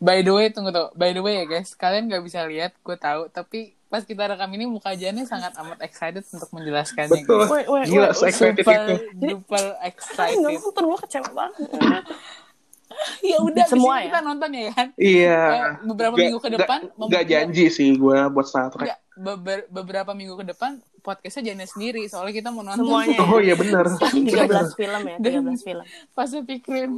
[0.00, 0.88] By the way, tunggu tuh.
[0.96, 3.28] By the way ya guys, kalian gak bisa lihat, gue tahu.
[3.28, 7.22] Tapi pas kita rekam ini muka Jane sangat amat excited untuk menjelaskannya.
[7.22, 7.44] Betul.
[7.44, 7.52] guys.
[7.52, 8.16] Wait, wait, Gila, wait.
[8.16, 9.26] se-excited Super, itu.
[9.36, 10.40] super excited.
[10.42, 12.04] gak nonton gue kecewa banget.
[13.22, 14.04] Ya udah, Semua ya?
[14.06, 14.88] kita nonton ya kan?
[14.94, 15.38] Iya.
[15.38, 18.86] Eh, beberapa Nggak- minggu ke depan, nggak- mem- nggak janji sih gue buat Star Trek.
[18.86, 23.18] Nggak, beber- beberapa minggu ke depan podcastnya Jane sendiri soalnya kita mau nonton Semuanya.
[23.22, 23.86] Oh iya bener.
[24.10, 25.84] 13 film ya, 13 film.
[26.12, 26.92] Pacific Rim.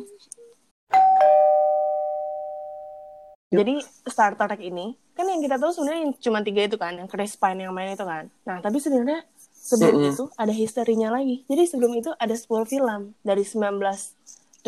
[3.49, 7.35] Jadi Star Trek ini kan yang kita tahu sebenarnya cuma tiga itu kan, yang Chris
[7.35, 8.29] Pine yang main itu kan.
[8.45, 10.13] Nah tapi sebenarnya sebelum Mm-mm.
[10.13, 11.43] itu ada historinya lagi.
[11.45, 13.43] Jadi sebelum itu ada 10 film dari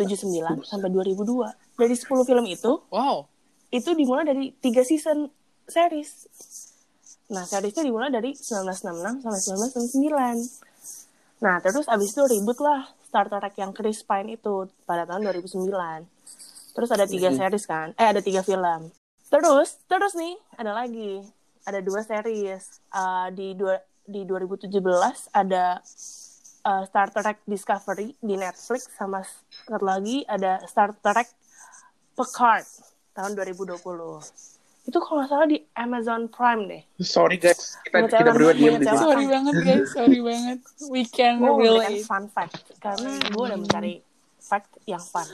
[0.05, 1.53] 1979 sampai 2002.
[1.77, 3.29] Dari 10 film itu Wow.
[3.71, 5.31] itu dimulai dari tiga season
[5.65, 6.27] series.
[7.31, 11.41] Nah seriesnya dimulai dari 1966 sampai 1999.
[11.41, 16.07] Nah terus abis itu ribut lah Star Trek yang Chris Pine itu pada tahun 2009.
[16.71, 18.91] Terus ada tiga series kan, eh ada tiga film.
[19.27, 21.19] Terus, terus nih ada lagi,
[21.67, 22.79] ada dua series.
[22.91, 24.71] Uh, di dua di 2017
[25.31, 25.79] ada
[26.65, 31.29] uh, Star Trek Discovery di Netflix sama satu lagi ada Star Trek
[32.13, 32.65] Picard
[33.13, 33.77] tahun 2020.
[34.81, 36.81] Itu kalau nggak salah di Amazon Prime deh.
[37.05, 38.97] Sorry guys, kita, Buat kita berdua diem di sini.
[38.97, 40.59] Sorry banget guys, sorry banget.
[40.89, 42.01] We can Gue relate.
[42.09, 44.01] fun fact karena gue udah mencari
[44.41, 45.29] fact yang fun.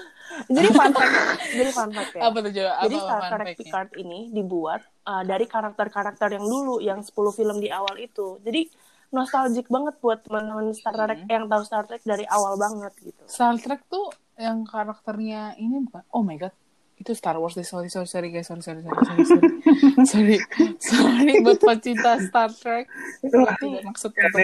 [0.52, 1.13] Jadi fun fact,
[1.56, 2.22] jadi fun fact ya.
[2.28, 2.52] Apa tuh?
[2.52, 3.48] Apa Jadi Star Trek?
[3.56, 8.38] Picard ini dibuat uh, dari karakter-karakter yang dulu, yang 10 film di awal itu.
[8.44, 8.68] Jadi
[9.10, 11.30] nostalgic banget buat teman-teman Star Trek Hmm.
[11.30, 13.22] yang tahu Star Trek dari awal banget gitu.
[13.26, 16.04] Star Trek tuh yang karakternya ini bukan?
[16.10, 16.54] Oh my god.
[16.96, 17.62] Itu Star Wars deh.
[17.62, 18.46] Sorry, sorry, sorry guys.
[18.46, 19.50] Sorry, sorry, sorry, sorry, sorry.
[20.10, 20.38] sorry,
[20.78, 22.89] sorry buat pecinta Star Trek.
[23.22, 24.41] Tidak maksud untuk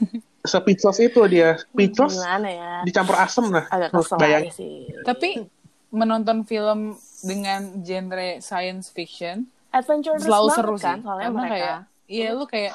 [0.47, 1.59] Speechless itu dia.
[1.75, 2.73] Gimana ya?
[2.87, 3.67] dicampur asem lah.
[3.67, 4.87] Agak kesel aja sih.
[5.03, 5.43] Tapi
[5.91, 11.05] menonton film dengan genre science fiction Adventure selalu seru kan sih.
[11.05, 11.55] soalnya Karena mereka.
[11.55, 12.75] kayak iya lu kayak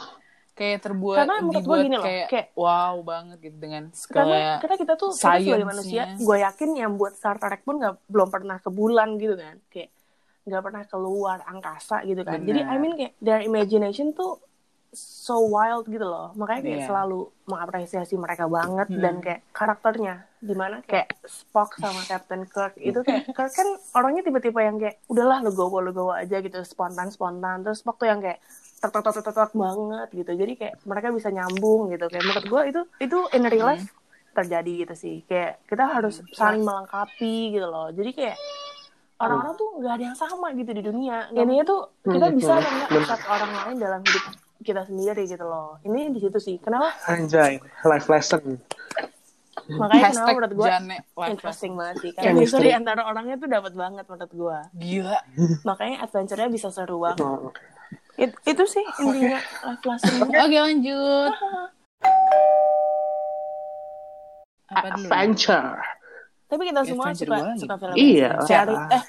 [0.51, 4.75] kayak terbuat Karena menurut gue gini loh, kayak, kayak- wow banget gitu dengan karena, karena
[4.77, 8.57] kita tuh kita sebagai manusia gue yakin yang buat Star Trek pun nggak belum pernah
[8.59, 9.89] ke bulan gitu kan kayak
[10.41, 14.41] nggak pernah keluar angkasa gitu kan jadi I mean kayak their imagination tuh
[14.91, 16.35] so wild gitu loh.
[16.35, 16.87] Makanya kayak Iya.
[16.91, 18.99] selalu mengapresiasi mereka banget Hmm.
[18.99, 20.27] dan kayak karakternya.
[20.43, 24.99] Di mana kayak Spock sama Captain Kirk itu kayak Kirk kan orangnya tipe-tipe yang kayak
[25.07, 28.43] udahlah lo gowo lo gowo aja gitu spontan spontan terus Spock tuh yang kayak
[28.81, 28.91] tek
[29.53, 30.31] banget gitu.
[30.33, 32.05] Jadi kayak mereka bisa nyambung gitu.
[32.09, 33.87] Kayak menurut gue itu itu in real life
[34.33, 35.15] terjadi gitu sih.
[35.23, 37.93] Kayak kita harus saling melengkapi gitu loh.
[37.93, 38.35] Jadi kayak
[39.21, 41.29] orang-orang tuh nggak ada yang sama gitu di dunia.
[41.29, 44.23] Intinya tuh kita Hmm, bisa hmm, impact orang lain dalam hidup
[44.61, 48.61] kita sendiri gitu loh ini di situ sih kenapa Anjay, life lesson.
[49.67, 50.69] makanya kenapa hashtag menurut gue
[51.27, 52.49] interesting banget sih karena Chemistry.
[52.57, 55.19] chemistry antara orangnya tuh dapat banget menurut gue gila
[55.69, 57.51] makanya adventure-nya bisa seru banget Oh.
[58.17, 61.33] It- itu sih intinya life lesson oke lanjut
[64.67, 65.71] apa dulu Adventure.
[66.47, 67.59] tapi kita semua Adventure suka lagi.
[67.59, 68.31] suka film Iya.
[68.41, 69.03] cari eh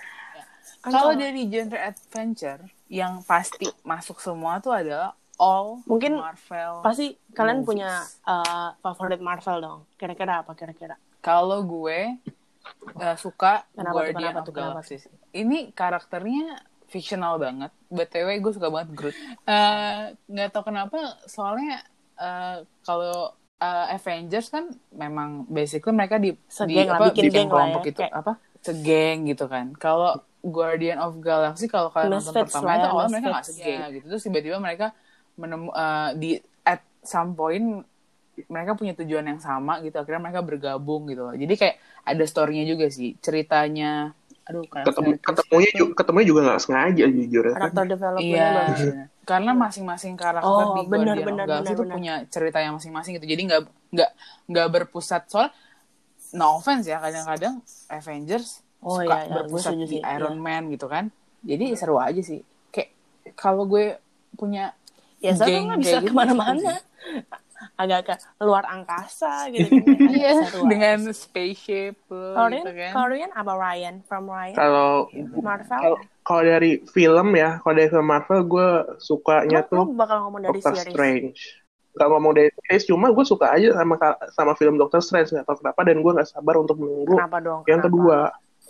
[0.81, 1.21] kalau Ancol.
[1.21, 7.69] dari genre adventure yang pasti masuk semua tuh adalah all Mungkin Marvel pasti kalian movies.
[7.69, 12.15] punya uh, favorit Marvel dong kira-kira apa kira-kira Kalau gue
[12.99, 14.97] uh, suka Kenapa tuh, Guardian kenapa of tuh, kenapa Galaxy.
[15.33, 16.47] Ini karakternya
[16.87, 17.71] fictional banget.
[17.89, 19.17] BTW gue suka banget Groot.
[19.47, 21.81] Uh, Nggak tau kenapa, soalnya
[22.19, 27.49] uh, kalau uh, Avengers kan memang basically mereka di, di lah, apa bikin bikin geng
[27.49, 27.91] lah kelompok ya.
[27.91, 29.67] itu Kayak- apa segeng gitu kan.
[29.79, 33.47] Kalau Guardian of Galaxy kalau kalian nonton Misfits pertama lah itu ya, awalnya mereka nggak
[33.47, 34.07] segeng gitu.
[34.11, 34.87] Terus tiba-tiba mereka
[35.35, 37.85] menemu uh, di at some point
[38.49, 41.35] mereka punya tujuan yang sama gitu akhirnya mereka bergabung gitu loh.
[41.35, 44.17] Jadi kayak ada storynya juga sih ceritanya.
[44.43, 47.55] Aduh Ketemu, Chris ketemunya tuh- juga, ketemunya juga nggak sengaja jujur ya.
[47.55, 49.07] karakter development iya bener.
[49.23, 51.95] karena masing-masing karakter Oh, di Guardian of Galaxy benar, itu benar.
[51.95, 53.27] punya cerita yang masing-masing gitu.
[53.29, 53.61] Jadi nggak
[53.95, 54.11] nggak
[54.51, 55.23] nggak berpusat.
[55.31, 55.49] Soal
[56.33, 60.43] no offense ya kadang-kadang Avengers Oh, suka iya, iya, berpusat di sih, Iron iya.
[60.43, 61.05] Man gitu kan.
[61.39, 62.43] Jadi seru aja sih.
[62.69, 62.91] Kayak
[63.39, 63.95] kalau gue
[64.35, 64.75] punya
[65.23, 66.75] ya geng nggak bisa gitu, ke mana-mana
[67.79, 69.71] agak ke luar angkasa gitu
[70.11, 70.51] aja.
[70.67, 72.91] dengan spaceship Korean, gitu kan.
[72.93, 75.07] Korean apa Ryan from Ryan Kalau
[75.39, 80.17] Marvel kalau dari film ya, kalau dari film Marvel gue sukanya Lo, lo tuh bakal
[80.23, 81.39] ngomong dari Doctor series Strange.
[81.93, 83.95] nggak ngomong dari taste cuma gue suka aja sama
[84.33, 87.61] sama film Doctor Strange nggak tahu kenapa dan gue nggak sabar untuk menunggu Kenapa dong?
[87.67, 87.87] yang Kenapa?
[87.87, 88.19] kedua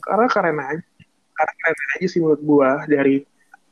[0.02, 0.82] karena keren aja
[1.32, 3.14] karena keren aja sih menurut gue dari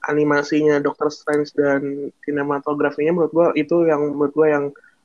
[0.02, 1.80] animasinya Doctor Strange dan
[2.20, 4.64] sinematografinya menurut gue itu yang menurut gue yang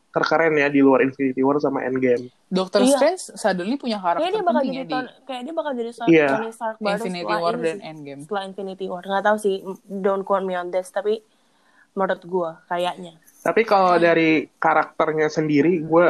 [0.10, 2.96] terkeren ya di luar Infinity War sama Endgame Doctor Iya.
[2.96, 5.92] Strange suddenly punya karakter Kayaknya dia bakal jadi ya di kayak dia bakal jadi.
[5.92, 7.78] Tony Stark baru Infinity setelah War dan.
[7.82, 8.20] Endgame.
[8.22, 9.04] Setelah Infinity War.
[9.04, 9.56] Nggak tahu sih,
[9.86, 11.20] don't quote me on this, tapi
[11.92, 13.16] menurut gua kayaknya.
[13.42, 16.08] tapi kalau dari karakternya sendiri gue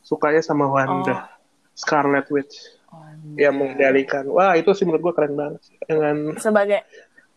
[0.00, 1.22] sukanya sama Wanda Oh.
[1.74, 2.56] Scarlet Witch
[2.90, 3.06] Oh,
[3.38, 6.82] yang mengendalikan wah itu sih menurut gue keren banget dengan Sebagai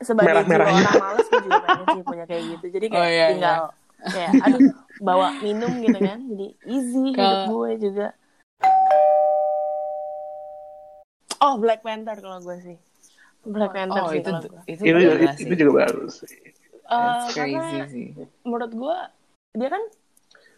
[0.04, 0.84] sebagai jiwa Merah-merahnya.
[0.86, 2.66] orang males gue juga pengen sih punya kayak gitu.
[2.70, 3.62] Jadi kayak Oh, iya, tinggal
[4.04, 4.60] kayak aduh
[5.00, 6.20] bawa minum gitu kan.
[6.28, 8.08] Jadi easy hidup Kalau- gue juga.
[11.40, 12.78] Oh, Black Panther kalau gue sih.
[13.44, 14.62] Black Panther oh sih itu kalau gue.
[14.66, 15.44] itu itu itu, sih.
[15.44, 16.32] itu juga bagus sih.
[16.32, 18.08] Eh, That's karena crazy sih.
[18.42, 18.98] menurut gue
[19.54, 19.84] dia kan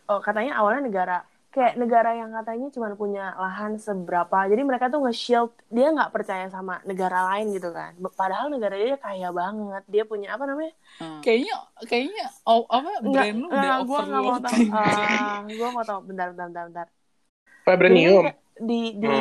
[0.07, 1.17] oh katanya awalnya negara
[1.55, 4.43] kayak negara yang katanya cuma punya lahan seberapa.
[4.51, 7.95] Jadi mereka tuh nge-shield dia nggak percaya sama negara lain gitu kan.
[8.11, 9.83] Padahal negara dia kaya banget.
[9.87, 10.75] Dia punya apa namanya?
[10.99, 11.23] Hmm.
[11.23, 11.55] Kayaknya
[11.87, 14.59] kayaknya oh, apa nggak brand lu udah nggak gue nggak mau tahu.
[14.75, 15.99] Ah, gue mau tahu.
[16.03, 16.87] Bentar bentar bentar, bentar.
[17.63, 18.23] Vibranium.
[18.59, 19.15] Di di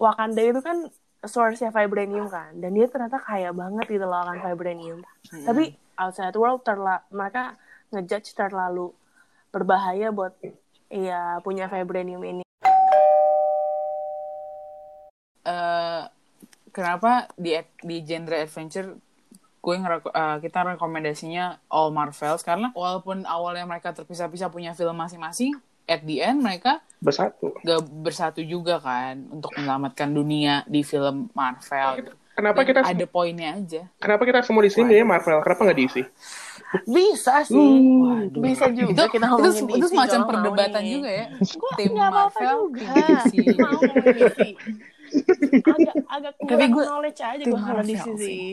[0.00, 0.88] Wakanda itu kan
[1.20, 2.56] source-nya vibranium kan.
[2.56, 5.04] Dan dia ternyata kaya banget gitu loh akan vibranium.
[5.28, 5.44] Hmm.
[5.44, 7.54] tapi outside world terla mereka
[7.92, 8.96] ngejudge terlalu
[9.52, 10.32] berbahaya buat
[10.90, 12.44] ya punya vibranium ini.
[15.40, 16.02] Eh,
[16.68, 18.98] kenapa di di genre adventure
[19.60, 22.42] gue ngereko- eh, kita rekomendasinya all Marvels?
[22.42, 27.56] Karena walaupun awalnya mereka terpisah-pisah punya film masing-masing at the end mereka bersatu.
[27.62, 32.12] gak bersatu juga kan untuk menyelamatkan dunia di film Marvel.
[32.30, 33.82] Kenapa Dan kita ada poinnya aja.
[34.00, 35.42] kenapa kita semua di sini ya Marvel?
[35.42, 36.02] Kenapa nggak diisi
[36.86, 37.58] bisa sih.
[38.00, 38.40] Waduh.
[38.40, 40.92] bisa juga itu kita itu, ngomongin itu DC semacam perdebatan nih.
[40.94, 41.26] juga ya.
[41.78, 42.94] Tim nggak apa-apa Marvel juga?
[45.74, 48.50] agak agak Tapi kurang gue- knowledge aja gue kalau sih sih.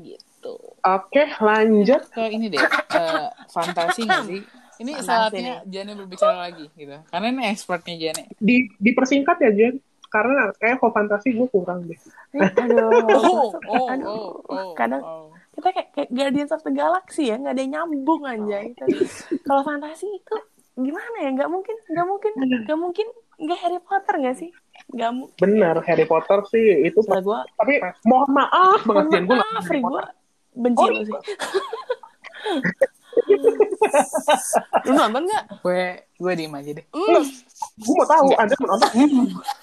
[0.00, 0.54] gitu.
[0.80, 2.02] Oke lanjut.
[2.08, 4.40] Ke ini deh eh, fantasi nggak sih?
[4.80, 6.96] Ini saatnya Jane berbicara lagi gitu.
[7.12, 9.74] Karena ini expertnya Jane di dipersingkat ya Jen
[10.10, 11.98] karena kayak kok fantasi gue kurang deh.
[12.34, 12.90] Aduh.
[13.30, 14.06] Oh oh aduh.
[14.10, 15.30] oh oh kadang oh.
[15.54, 18.74] kita kayak, kayak Guardians of the Galaxy ya nggak ada yang nyambung anjay.
[18.74, 19.06] Tapi
[19.46, 20.36] kalau fantasi itu
[20.74, 21.30] gimana ya?
[21.30, 22.32] Nggak mungkin nggak mungkin
[22.66, 23.06] nggak mungkin
[23.40, 24.50] nggak Harry Potter nggak sih?
[24.90, 29.36] Nggak mungkin benar Harry Potter sih itu Setelah gue tapi mohon maaf banget Jen gue
[29.38, 30.02] maaf gue
[30.50, 31.18] benci Oh, sih.
[34.86, 35.44] lu nonton nggak?
[35.62, 35.82] Gue
[36.20, 36.86] gue diem aja deh.
[36.94, 38.90] Gue mau tahu anda menonton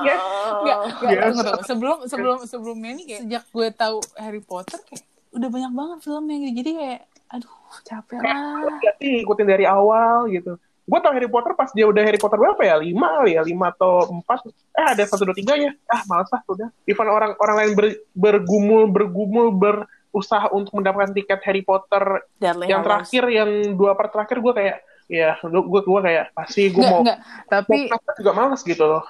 [0.00, 0.20] Yes.
[0.48, 1.22] Enggak, enggak, Yes.
[1.24, 1.62] tunggu, tunggu.
[1.64, 6.36] Sebelum sebelum sebelumnya ini kayak sejak gue tahu Harry Potter kayak udah banyak banget filmnya
[6.38, 6.52] gitu.
[6.56, 8.80] Jadi kayak aduh capek lah.
[8.80, 10.56] ya sih ikutin dari awal gitu
[10.88, 13.68] gue tau Harry Potter pas dia udah Harry Potter berapa ya lima kali ya lima
[13.68, 17.56] atau empat eh ada satu dua tiga ya ah malas lah udah even orang orang
[17.60, 23.04] lain ber- bergumul bergumul berusaha untuk mendapatkan tiket Harry Potter Deadly yang Hallows.
[23.04, 27.20] terakhir yang dua part terakhir gue kayak ya gue gue kayak pasti gue mau enggak.
[27.44, 29.04] Tapi nonton juga males gitu loh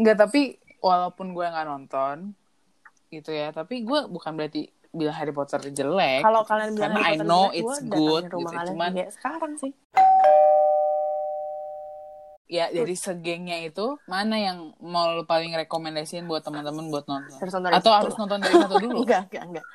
[0.00, 2.32] enggak tapi walaupun gue nggak nonton
[3.12, 6.22] gitu ya, tapi gue bukan berarti bilang Harry Potter jelek.
[6.24, 8.38] kalau kalian bilang Karena Harry I know jelek, it's good, gitu.
[8.42, 9.72] Cuman- sekarang sih
[12.50, 17.38] Ya dari segengnya itu mana yang mau lu paling rekomendasiin buat teman-teman buat nonton?
[17.38, 17.98] Harus nonton dari Atau satu.
[18.02, 18.98] harus nonton dari satu dulu?
[19.06, 19.66] enggak enggak enggak.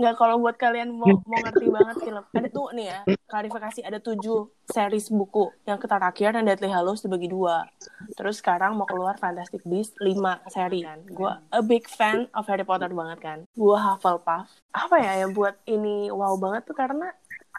[0.00, 3.98] Enggak kalau buat kalian mau mau ngerti banget film ada tuh nih ya klarifikasi ada
[4.00, 5.52] tujuh series buku.
[5.68, 7.68] Yang terakhir yang Deathly Hallows dibagi dua.
[8.16, 11.04] Terus sekarang mau keluar Fantastic Beasts lima seri kan?
[11.04, 13.38] Gue a big fan of Harry Potter banget kan?
[13.52, 17.12] Gue Hufflepuff apa ya yang buat ini wow banget tuh karena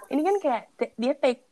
[0.09, 0.63] ini kan kayak
[0.95, 1.50] dia take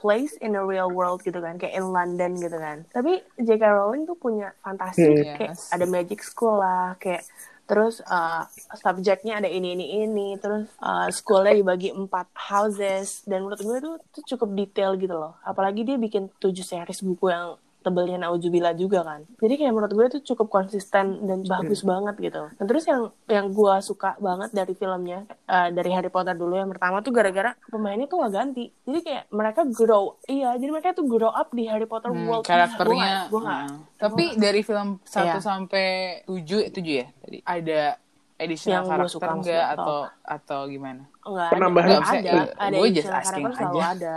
[0.00, 3.62] place in the real world gitu kan kayak in London gitu kan tapi J.K.
[3.62, 5.36] Rowling tuh punya fantasi Hmm.
[5.36, 5.68] kayak Yes.
[5.68, 7.22] ada magic school lah kayak
[7.64, 8.42] terus uh,
[8.74, 13.90] subjeknya ada ini ini ini terus uh, schoolnya dibagi empat houses dan menurut gue itu,
[14.02, 19.00] itu cukup detail gitu loh apalagi dia bikin tujuh series buku yang tebelnya Naujubila juga
[19.00, 23.00] kan jadi kayak menurut gue itu cukup konsisten dan bagus banget gitu dan terus yang
[23.26, 27.52] yang gue suka banget dari filmnya uh, dari Harry Potter dulu yang pertama tuh gara-gara
[27.66, 31.64] pemainnya tuh gak ganti jadi kayak mereka grow iya jadi mereka tuh grow up di
[31.64, 33.26] Harry Potter Hmm, world karakternya.
[33.26, 33.78] gue gak, nah.
[33.96, 35.34] Tapi dari film 1 Iya.
[35.38, 35.86] sampai
[36.24, 37.38] 7 7 ya tadi.
[37.40, 38.00] Ada
[38.36, 41.02] additional Yang gua karakter suka enggak atau atau gimana?
[41.20, 41.88] Enggak Penambahan.
[41.90, 43.84] ada, ada, ada gue just asking aja.
[43.86, 44.14] ada.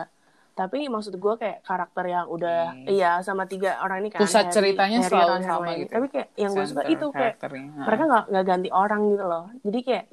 [0.53, 2.85] Tapi maksud gue kayak karakter yang udah Hmm.
[2.87, 4.21] iya sama tiga orang ini kan.
[4.21, 5.91] Pusat Harry- ceritanya Harry, selalu Ron, sama gitu.
[5.91, 7.35] Tapi kayak yang gue suka itu kayak
[7.81, 9.45] mereka nggak nggak ganti orang gitu loh.
[9.59, 10.05] Jadi kayak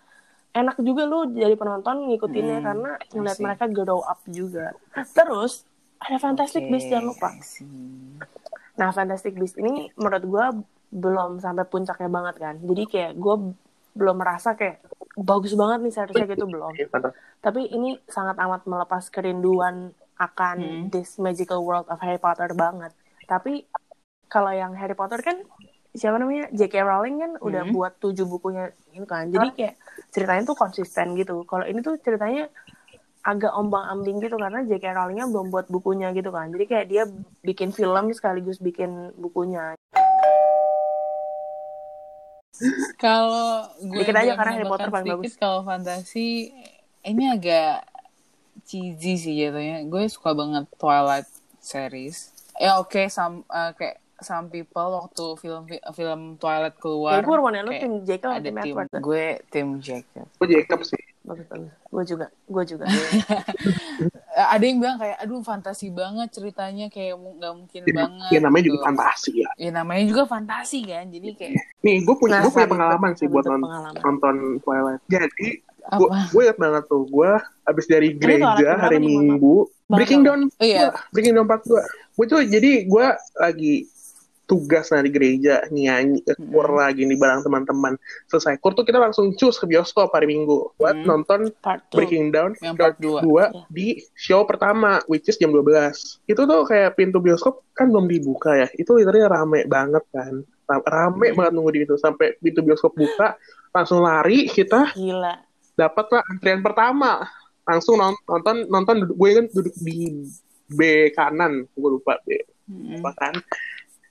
[0.51, 4.75] enak juga lu jadi penonton ngikutinnya Hmm, karena ngeliat mereka grow up juga
[5.15, 5.63] terus
[6.01, 7.29] ada Fantastic Oke, Beasts jangan lupa
[8.75, 10.47] nah Fantastic Beasts ini menurut gue
[10.91, 13.35] belum sampai puncaknya banget kan jadi kayak gue
[13.93, 14.83] belum merasa kayak
[15.15, 16.87] bagus banget nih seriesnya gitu belum Iya,
[17.39, 20.85] tapi ini sangat amat melepas kerinduan akan Hmm.
[20.93, 22.93] this magical world of Harry Potter banget
[23.25, 23.65] tapi
[24.29, 25.41] kalau yang Harry Potter kan
[25.91, 26.87] siapa namanya J.K.
[26.87, 27.75] Rowling kan udah Hmm.
[27.75, 29.75] buat tujuh bukunya itu kan jadi kayak
[30.15, 32.47] ceritanya tuh konsisten gitu kalau ini tuh ceritanya
[33.21, 34.87] agak ombang-ambing gitu karena J.K.
[34.95, 37.03] Rowlingnya belum buat bukunya gitu kan jadi kayak dia
[37.43, 39.75] bikin film sekaligus bikin bukunya
[43.01, 45.33] Kalau gue Dikit aja karena Harry Potter paling bagus.
[45.41, 46.53] Kalau fantasi
[47.01, 47.89] ini agak
[48.63, 49.85] cheesy sih jatuhnya.
[49.85, 51.29] Gue suka banget Twilight
[51.61, 52.31] series.
[52.57, 57.17] Ya oke, some uh, kayak some people waktu film film Twilight keluar.
[57.17, 60.27] ya gue rumahnya lu tim atau ada tim tim Edward gue tim Jacob.
[60.35, 61.01] Gue Jacob sih.
[61.21, 62.85] bagus bagus gue juga gue juga
[64.31, 68.29] Eh, ada yang bilang kayak aduh fantasi banget ceritanya kayak nggak mungkin Ya, banget.
[68.31, 68.87] ya namanya juga gitu.
[68.87, 69.51] fantasi ya.
[69.59, 71.05] Ya namanya juga fantasi kan.
[71.11, 73.99] Jadi kayak Nih, gue punya, Nah, gue punya itu- pengalaman sih buat pengalaman.
[73.99, 75.03] nonton Twilight.
[75.09, 75.47] Jadi,
[75.91, 77.31] gue gue ingat banget tuh, gue
[77.65, 79.09] abis dari gereja hari nih?
[79.11, 80.95] Minggu, Breaking Down, Oh iya.
[81.11, 81.75] Breaking Down part 2.
[82.15, 83.75] Gue tuh, jadi gue lagi
[84.45, 86.83] tugas nah di gereja nyanyi eh, kur Hmm.
[86.83, 87.95] lagi nih bareng teman-teman
[88.27, 91.07] selesai kur tuh kita langsung cus ke bioskop hari minggu buat Hmm.
[91.07, 93.21] nonton part two Breaking Down Yang part part dua.
[93.23, 93.63] 2 Iya.
[93.71, 95.95] di show pertama which is jam 12
[96.27, 100.83] itu tuh kayak pintu bioskop kan belum dibuka ya itu literally rame banget kan Ra-
[100.85, 101.37] rame Hmm.
[101.37, 103.39] banget nunggu di situ sampai pintu bioskop buka
[103.71, 105.47] langsung lari kita gila
[105.81, 107.25] dapat lah antrian pertama.
[107.65, 109.97] Langsung non- nonton nonton duduk- gue kan duduk di
[110.69, 111.65] B kanan.
[111.73, 112.37] Gue lupa B
[112.95, 113.35] apa kan.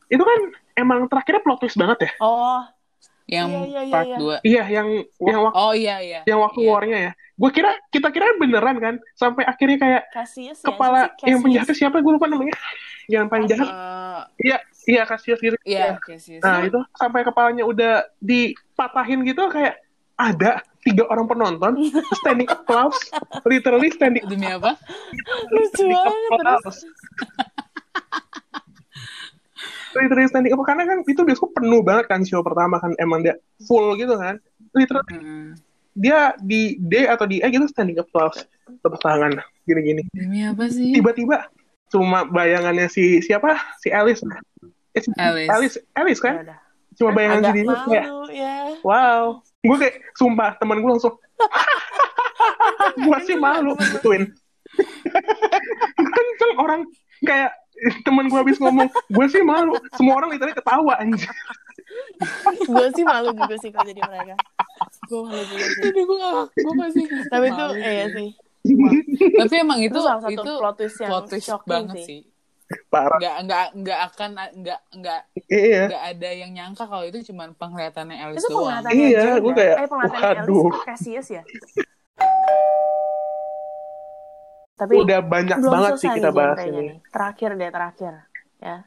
[0.07, 0.39] Itu kan
[0.73, 2.11] emang terakhirnya plot twist banget ya?
[2.19, 2.65] Oh.
[3.29, 4.17] Yang Iya, iya, iya, part iya.
[4.17, 4.35] 2.
[4.41, 4.87] iya yang
[5.21, 6.19] yang waktu Oh iya iya.
[6.25, 6.69] yang waktu Iya.
[6.73, 7.11] warnya ya.
[7.37, 11.29] Gue kira kita kira beneran kan sampai akhirnya kayak Cassius ya kepala siapa sih?
[11.29, 11.95] yang penjahatnya siapa?
[12.01, 12.57] Gue lupa namanya.
[13.05, 13.69] Yang paling jahat
[14.37, 15.55] iya iya Cassius gitu.
[15.61, 16.41] Iya, Cassius.
[16.41, 19.77] nah itu sampai kepalanya udah dipatahin gitu kayak
[20.17, 21.73] ada tiga orang penonton
[22.23, 22.97] standing applause
[23.43, 24.79] literally standing Demi apa?
[25.53, 26.63] lucu banget terus.
[26.63, 26.81] Applause
[29.97, 33.35] literally standing up karena kan itu bioskop penuh banget kan show pertama kan emang dia
[33.65, 34.37] full gitu kan.
[34.77, 35.45] Literally Mm-mm.
[35.97, 38.45] dia di D atau di E gitu standing applause.
[38.69, 40.05] Tepuk tangan gini-gini.
[40.13, 40.93] Demi apa sih?
[40.93, 41.49] tiba-tiba
[41.89, 43.57] cuma bayangannya si siapa?
[43.81, 44.21] Si Alice.
[44.93, 45.49] Eh, Alice.
[45.49, 45.77] Alice.
[45.97, 46.45] Alice kan?
[46.45, 46.59] Udah.
[46.99, 48.53] cuma bayangan agak si dia kayak ya.
[48.83, 51.15] Wow gue kayak sumpah teman gue langsung
[53.05, 53.75] gue sih malu.
[53.75, 54.31] Gituin
[55.99, 56.81] kan kan orang
[57.25, 57.51] kayak
[58.07, 59.75] teman gue habis ngomong gue sih malu.
[59.99, 61.27] Semua orang literally ketawa anjir
[62.69, 64.35] gue sih malu juga sih kalau jadi mereka.
[65.09, 65.81] Gue malu juga sih.
[65.89, 67.73] Aduh, gue gak, gue masih tapi itu malu.
[67.79, 68.29] iya sih.
[69.39, 72.05] Tapi emang itu Itu salah satu itu plot twist yang plot twist banget sih.
[72.05, 72.19] sih.
[72.87, 77.49] Parah Nggak nggak nggak akan nggak nggak iya nggak ada yang nyangka kalau itu cuma
[77.51, 78.61] penglihatannya Alice itu doang.
[78.79, 80.63] penglihatannya Iya, gua kayak, eh penglihatannya waduh.
[80.63, 81.43] Alice Cassius ya
[84.75, 86.97] tapi udah banyak belum banget sih kita bahas ini nih.
[87.09, 88.13] terakhir deh terakhir
[88.57, 88.77] ya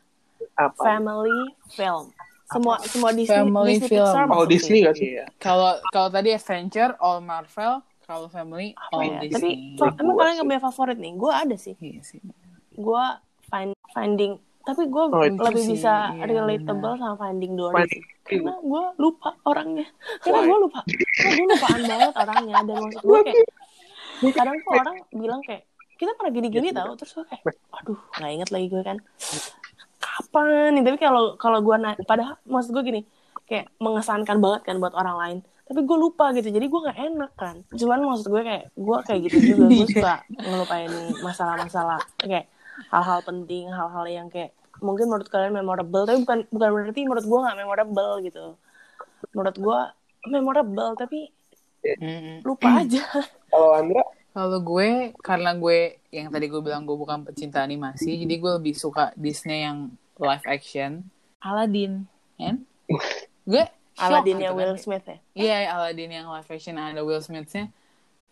[0.54, 2.08] apa family film
[2.46, 4.04] semua semua Disney Family Disney film.
[4.04, 4.80] Pixar Disney sih.
[4.82, 5.24] gak sih Iya.
[5.36, 9.52] Kalau kalau tadi adventure all Marvel, kalau family all Iya, tapi Disney.
[9.74, 12.20] fa- emang Gua kalian nggak punya favorit nih gue ada sih Iya sih.
[12.72, 13.04] gue
[13.52, 14.32] find finding.
[14.62, 18.82] Tapi gue Oh, lebih sih, bisa iya, relatable sama finding Dory Finding sih karena gue
[18.96, 19.86] lupa orangnya.
[20.22, 20.80] Karena gue lupa.
[20.86, 22.54] Karena gue lupaan banget orangnya.
[22.62, 23.46] Dan maksud gue kayak
[24.32, 25.62] kadang tuh orang bilang kayak
[25.92, 26.94] kita pernah gini-gini Iya, tau.
[26.94, 28.96] terus gue kayak aduh nggak inget lagi gue kan.
[29.98, 30.46] Kapan?
[30.72, 33.00] Nih tapi kalau kalau gue na- padahal maksud gue gini
[33.44, 35.38] kayak mengesankan banget kan buat orang lain.
[35.62, 36.48] Tapi gue lupa gitu.
[36.48, 37.56] Jadi gue nggak enak kan.
[37.68, 39.64] Cuman maksud gue kayak gue kayak gitu juga.
[39.68, 41.98] Gue suka ngelupain masalah-masalah.
[42.16, 42.46] Kayak
[42.90, 47.38] hal-hal penting hal-hal yang kayak mungkin menurut kalian memorable tapi bukan bukan berarti menurut gue
[47.44, 48.46] nggak memorable gitu
[49.36, 49.78] menurut gue
[50.26, 51.30] memorable tapi
[51.82, 52.42] Mm-mm.
[52.42, 53.04] lupa aja
[53.52, 54.02] kalau Andra
[54.32, 58.72] Kalau gue, karena gue yang tadi gue bilang gue bukan pecinta animasi, jadi gue lebih
[58.72, 61.04] suka Disney yang live action.
[61.44, 62.08] Aladdin,
[62.40, 62.64] kan?
[63.44, 64.56] Gue gitu kan.
[64.56, 67.68] Will Smith ya Iya, Aladdin yang live action ada Will Smith-nya.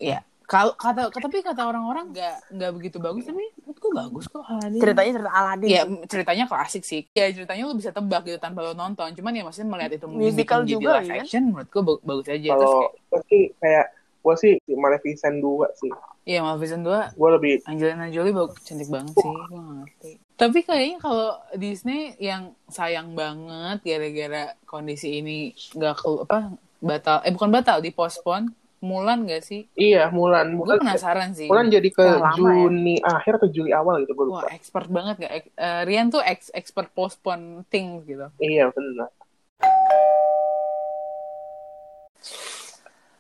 [0.01, 0.25] Iya.
[0.51, 4.81] Kalau kata tapi kata orang-orang nggak nggak begitu bagus tapi menurut gue bagus kok Aladdin.
[4.83, 5.95] ceritanya cerita Aladdin Iya, sih.
[6.05, 7.01] ceritanya klasik sih.
[7.13, 9.15] Ya ceritanya lu bisa tebak gitu tanpa lu nonton.
[9.15, 11.19] Cuman ya maksudnya melihat itu Musical dibikin juga, live kan?
[11.23, 12.49] action menurut gue ba- bagus aja.
[12.51, 12.73] Terus
[13.07, 13.87] kalau sih kayak
[14.21, 15.89] gue sih Maleficent 2 sih
[16.27, 20.13] iya Maleficent 2 gue lebih Angelina Jolie bagus cantik banget sih, gue gak ngerti.
[20.37, 25.39] Tapi kayaknya kalau Disney yang sayang banget gara-gara kondisi ini
[25.73, 26.39] nggak ke apa
[26.79, 29.69] batal, eh bukan batal, dipospon Mulan gak sih?
[29.77, 30.57] Iya, Mulan.
[30.57, 31.53] Gue Mulan, penasaran sih.
[31.53, 32.37] Mulan jadi ke Wah, ya.
[32.41, 34.49] Juni akhir atau Juli awal gitu, gue lupa.
[34.49, 35.33] Wah, expert banget gak?
[35.37, 38.33] Ek- eh, Rian tuh ex expert postpone things gitu.
[38.41, 39.13] Iya, benar.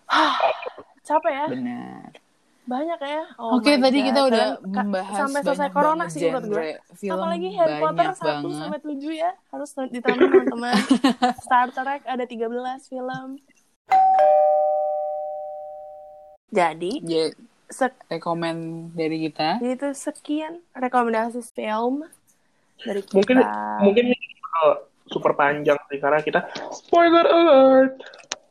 [1.04, 1.46] Capek ya?
[1.46, 2.08] Benar.
[2.64, 3.22] Banyak ya.
[3.36, 4.06] Oh Oke, tadi God.
[4.08, 6.78] kita udah ka- membahas sampai selesai corona sih menurut gue.
[6.96, 7.18] film.
[7.18, 8.56] Apalagi Harry Potter banyak 1 banget.
[8.56, 9.30] sampai 7 ya.
[9.50, 10.74] Harus ditonton teman-teman.
[11.44, 12.48] Star Trek ada 13
[12.88, 13.28] film.
[16.50, 17.30] Jadi, Ya,
[17.66, 18.56] sek rekomen
[18.92, 19.58] dari kita.
[19.58, 22.02] jadi itu sekian rekomendasi film
[22.80, 23.14] dari kita.
[23.16, 23.36] Mungkin
[23.80, 24.04] mungkin
[24.40, 24.66] bakal
[25.06, 26.40] super panjang sih karena kita
[26.72, 27.94] spoiler alert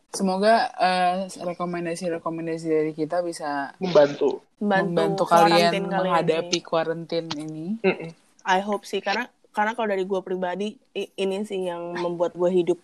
[0.09, 4.41] Semoga eh, rekomendasi-rekomendasi dari kita bisa membantu.
[4.57, 6.65] membantu, quarantine kalian menghadapi ini.
[6.65, 7.65] quarantine ini.
[7.79, 8.09] Mm-mm.
[8.41, 12.79] I hope sih karena karena kalau dari gue pribadi ini sih yang membuat gue hidup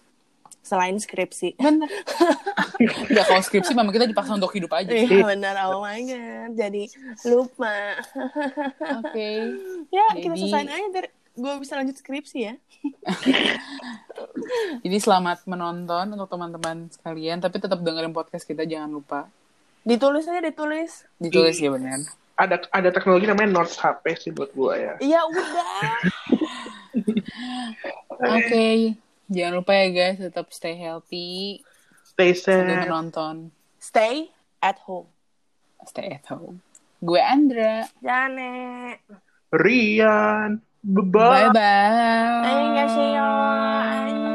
[0.65, 1.53] selain skripsi.
[1.61, 1.85] Bener.
[3.13, 4.89] Udah kalau skripsi memang kita dipaksa untuk hidup aja.
[4.89, 5.05] sih.
[5.05, 6.51] Iya benar, oh my god.
[6.57, 6.89] Jadi
[7.29, 8.01] lupa.
[9.05, 9.29] Oke.
[9.93, 12.53] ya kita Jadi- selesain aja dari gue bisa lanjut skripsi ya.
[14.83, 17.37] Jadi selamat menonton untuk teman-teman sekalian.
[17.37, 19.29] Tapi tetap dengerin podcast kita jangan lupa.
[19.85, 21.05] Ditulis aja ditulis.
[21.21, 22.01] Ditulis ya bener.
[22.35, 24.93] Ada ada teknologi namanya Notes HP sih buat gua ya.
[24.97, 25.45] Iya udah.
[28.33, 28.97] Oke.
[29.25, 31.65] Jangan lupa ya guys, tetap stay healthy.
[32.05, 32.83] Stay Sambil safe.
[32.85, 33.35] menonton.
[33.81, 34.29] Stay
[34.61, 35.09] at home.
[35.89, 36.61] Stay at home.
[37.01, 37.85] Gue Andra.
[38.01, 38.97] Jane.
[39.51, 40.61] Rian.
[40.85, 41.49] Bye-bye.
[41.49, 42.45] Bye-bye.
[42.45, 43.25] Annyeonghaseyo.
[43.25, 44.34] Annyeong.